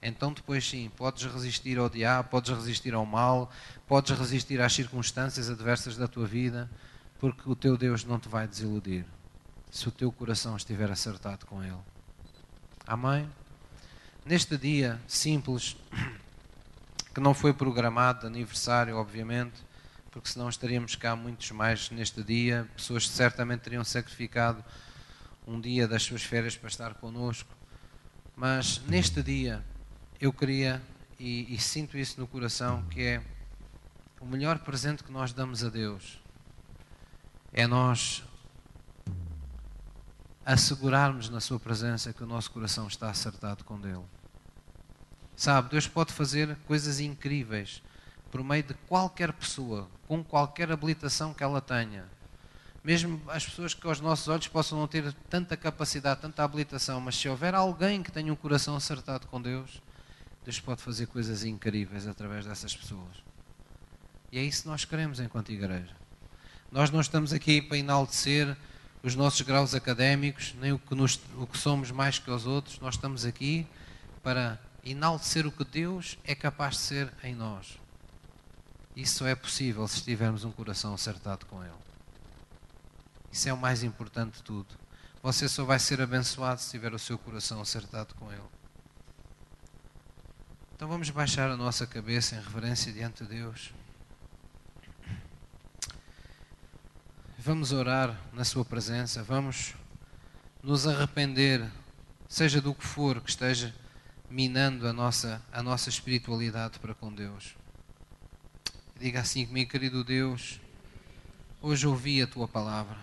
[0.00, 3.50] Então, depois sim, podes resistir ao diabo, podes resistir ao mal,
[3.88, 6.70] podes resistir às circunstâncias adversas da tua vida,
[7.18, 9.04] porque o teu Deus não te vai desiludir
[9.72, 11.80] se o teu coração estiver acertado com Ele.
[12.86, 13.26] Amém?
[14.24, 15.78] Neste dia simples,
[17.14, 19.64] que não foi programado aniversário, obviamente,
[20.10, 24.62] porque senão estaríamos cá muitos mais neste dia, pessoas que certamente teriam sacrificado
[25.46, 27.48] um dia das suas férias para estar connosco.
[28.36, 29.64] Mas neste dia
[30.20, 30.82] eu queria,
[31.18, 33.22] e, e sinto isso no coração, que é
[34.20, 36.20] o melhor presente que nós damos a Deus
[37.54, 38.22] é nós
[40.44, 44.04] assegurarmos na Sua presença que o nosso coração está acertado com Ele.
[45.36, 47.82] Sabe, Deus pode fazer coisas incríveis
[48.30, 52.04] por meio de qualquer pessoa, com qualquer habilitação que ela tenha.
[52.82, 57.16] Mesmo as pessoas que aos nossos olhos possam não ter tanta capacidade, tanta habilitação, mas
[57.16, 59.80] se houver alguém que tenha um coração acertado com Deus,
[60.44, 63.22] Deus pode fazer coisas incríveis através dessas pessoas.
[64.32, 65.94] E é isso que nós queremos enquanto igreja.
[66.72, 68.56] Nós não estamos aqui para enaltecer
[69.02, 72.78] os nossos graus académicos, nem o que, nos, o que somos mais que os outros.
[72.78, 73.66] Nós estamos aqui
[74.22, 77.78] para enaltecer o que Deus é capaz de ser em nós.
[78.94, 81.72] Isso é possível se tivermos um coração acertado com Ele.
[83.32, 84.68] Isso é o mais importante de tudo.
[85.22, 88.42] Você só vai ser abençoado se tiver o seu coração acertado com Ele.
[90.76, 93.72] Então vamos baixar a nossa cabeça em reverência diante de Deus.
[97.44, 99.20] Vamos orar na Sua presença.
[99.20, 99.74] Vamos
[100.62, 101.68] nos arrepender,
[102.28, 103.74] seja do que for que esteja
[104.30, 107.56] minando a nossa, a nossa espiritualidade para com Deus.
[108.96, 110.60] Diga assim comigo, querido Deus,
[111.60, 112.96] hoje ouvi a tua palavra.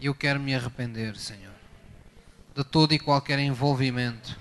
[0.00, 1.54] E eu quero me arrepender, Senhor,
[2.52, 4.36] de todo e qualquer envolvimento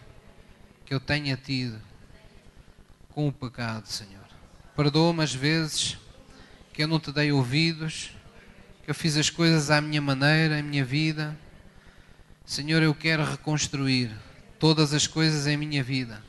[0.84, 1.80] que eu tenha tido
[3.10, 4.26] com o pecado, Senhor.
[4.76, 6.07] Perdoa-me as vezes
[6.78, 8.12] que eu não te dei ouvidos,
[8.84, 11.36] que eu fiz as coisas à minha maneira, à minha vida.
[12.46, 14.16] Senhor, eu quero reconstruir
[14.60, 16.24] todas as coisas em minha vida,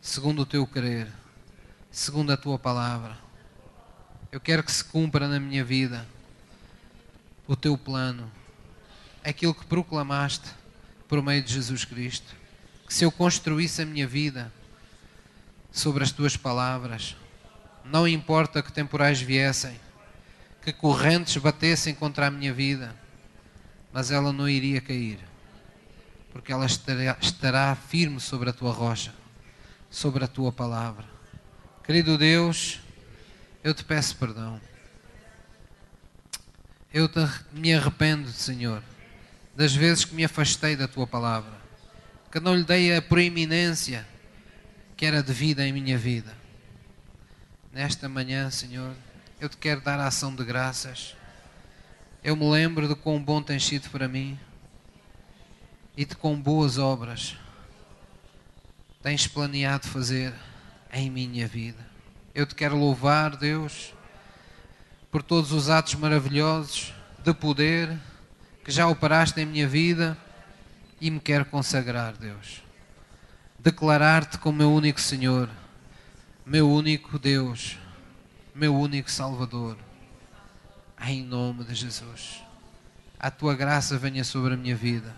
[0.00, 1.08] segundo o teu querer,
[1.90, 3.18] segundo a tua palavra.
[4.30, 6.06] Eu quero que se cumpra na minha vida
[7.48, 8.30] o teu plano,
[9.24, 10.48] aquilo que proclamaste
[11.08, 12.36] por meio de Jesus Cristo.
[12.86, 14.52] Que se eu construísse a minha vida
[15.72, 17.16] sobre as tuas palavras,
[17.84, 19.78] não importa que temporais viessem,
[20.62, 22.94] que correntes batessem contra a minha vida,
[23.92, 25.18] mas ela não iria cair
[26.32, 29.12] porque ela estará, estará firme sobre a tua rocha,
[29.90, 31.04] sobre a tua palavra.
[31.84, 32.80] Querido Deus,
[33.62, 34.60] eu te peço perdão.
[36.92, 37.20] Eu te,
[37.52, 38.82] me arrependo, Senhor,
[39.54, 41.52] das vezes que me afastei da tua palavra,
[42.30, 44.06] que não lhe dei a proeminência
[44.96, 46.34] que era devida em minha vida.
[47.72, 48.94] Nesta manhã, Senhor,
[49.40, 51.16] eu te quero dar a ação de graças.
[52.22, 54.38] Eu me lembro de quão bom tens sido para mim
[55.96, 57.34] e de com boas obras
[59.02, 60.34] tens planeado fazer
[60.92, 61.78] em minha vida.
[62.34, 63.94] Eu te quero louvar, Deus,
[65.10, 66.92] por todos os atos maravilhosos
[67.24, 67.98] de poder
[68.62, 70.14] que já operaste em minha vida
[71.00, 72.62] e me quero consagrar, Deus.
[73.58, 75.48] Declarar-te como meu único Senhor,
[76.52, 77.78] meu único Deus,
[78.54, 79.78] meu único Salvador.
[81.02, 82.42] Em nome de Jesus.
[83.18, 85.16] A tua graça venha sobre a minha vida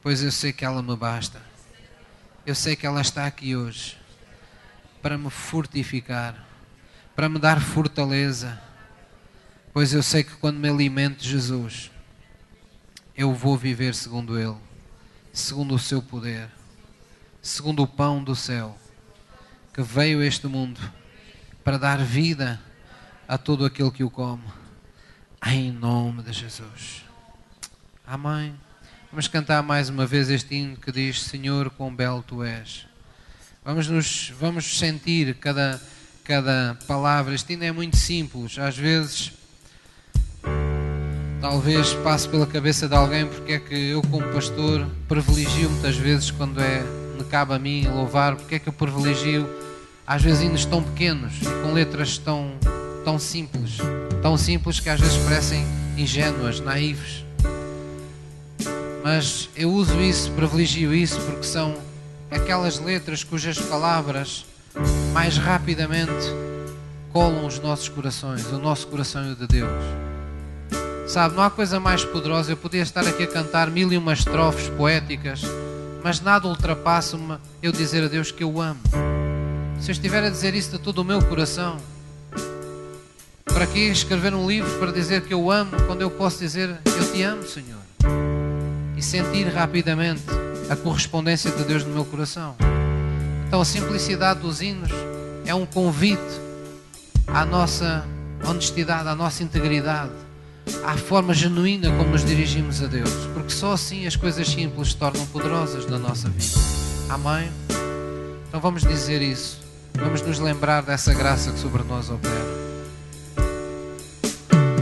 [0.00, 1.42] pois eu sei que ela me basta.
[2.46, 3.98] Eu sei que ela está aqui hoje
[5.02, 6.46] para me fortificar,
[7.16, 8.62] para me dar fortaleza,
[9.72, 11.90] pois eu sei que quando me alimento de Jesus,
[13.16, 14.56] eu vou viver segundo Ele,
[15.32, 16.48] segundo o seu poder,
[17.40, 18.78] segundo o pão do céu,
[19.72, 20.78] que veio a este mundo
[21.64, 22.60] para dar vida
[23.26, 24.42] a todo aquele que o come,
[25.46, 27.04] em nome de Jesus.
[28.06, 28.54] Amém.
[29.10, 32.86] Vamos cantar mais uma vez este hino que diz: Senhor, quão belo tu és.
[33.64, 35.80] Vamos, nos, vamos sentir cada,
[36.22, 37.34] cada palavra.
[37.34, 38.58] Este hino é muito simples.
[38.58, 39.32] Às vezes,
[41.40, 46.30] talvez passe pela cabeça de alguém porque é que eu, como pastor, privilegio muitas vezes
[46.30, 46.82] quando é,
[47.16, 49.61] me cabe a mim louvar, porque é que eu privilegio
[50.14, 52.52] às vezes hinos tão pequenos e com letras tão,
[53.04, 53.78] tão simples.
[54.20, 55.64] Tão simples que às vezes parecem
[55.96, 57.22] ingênuas, naivas
[59.02, 61.74] mas eu uso isso, privilegio isso, porque são
[62.30, 64.46] aquelas letras cujas palavras
[65.12, 66.12] mais rapidamente
[67.12, 69.70] colam os nossos corações, o nosso coração e o de Deus.
[71.06, 72.52] Sabe, não há coisa mais poderosa.
[72.52, 75.42] Eu podia estar aqui a cantar mil e uma estrofes poéticas,
[76.02, 78.80] mas nada ultrapassa-me eu dizer a Deus que eu amo.
[79.82, 81.76] Se eu estiver a dizer isso de todo o meu coração,
[83.44, 87.12] para que escrever um livro para dizer que eu amo quando eu posso dizer eu
[87.12, 87.82] te amo, Senhor?
[88.96, 90.22] e sentir rapidamente
[90.70, 92.54] a correspondência de Deus no meu coração.
[93.48, 94.92] Então, a simplicidade dos hinos
[95.44, 96.22] é um convite
[97.26, 98.06] à nossa
[98.46, 100.12] honestidade, à nossa integridade,
[100.84, 104.96] à forma genuína como nos dirigimos a Deus, porque só assim as coisas simples se
[104.96, 106.56] tornam poderosas na nossa vida.
[107.08, 107.50] Amém?
[108.46, 109.61] Então, vamos dizer isso.
[109.94, 112.32] Vamos nos lembrar dessa graça que sobre nós opera.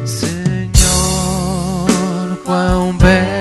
[0.06, 0.68] Senhor,
[2.44, 3.39] quão belo.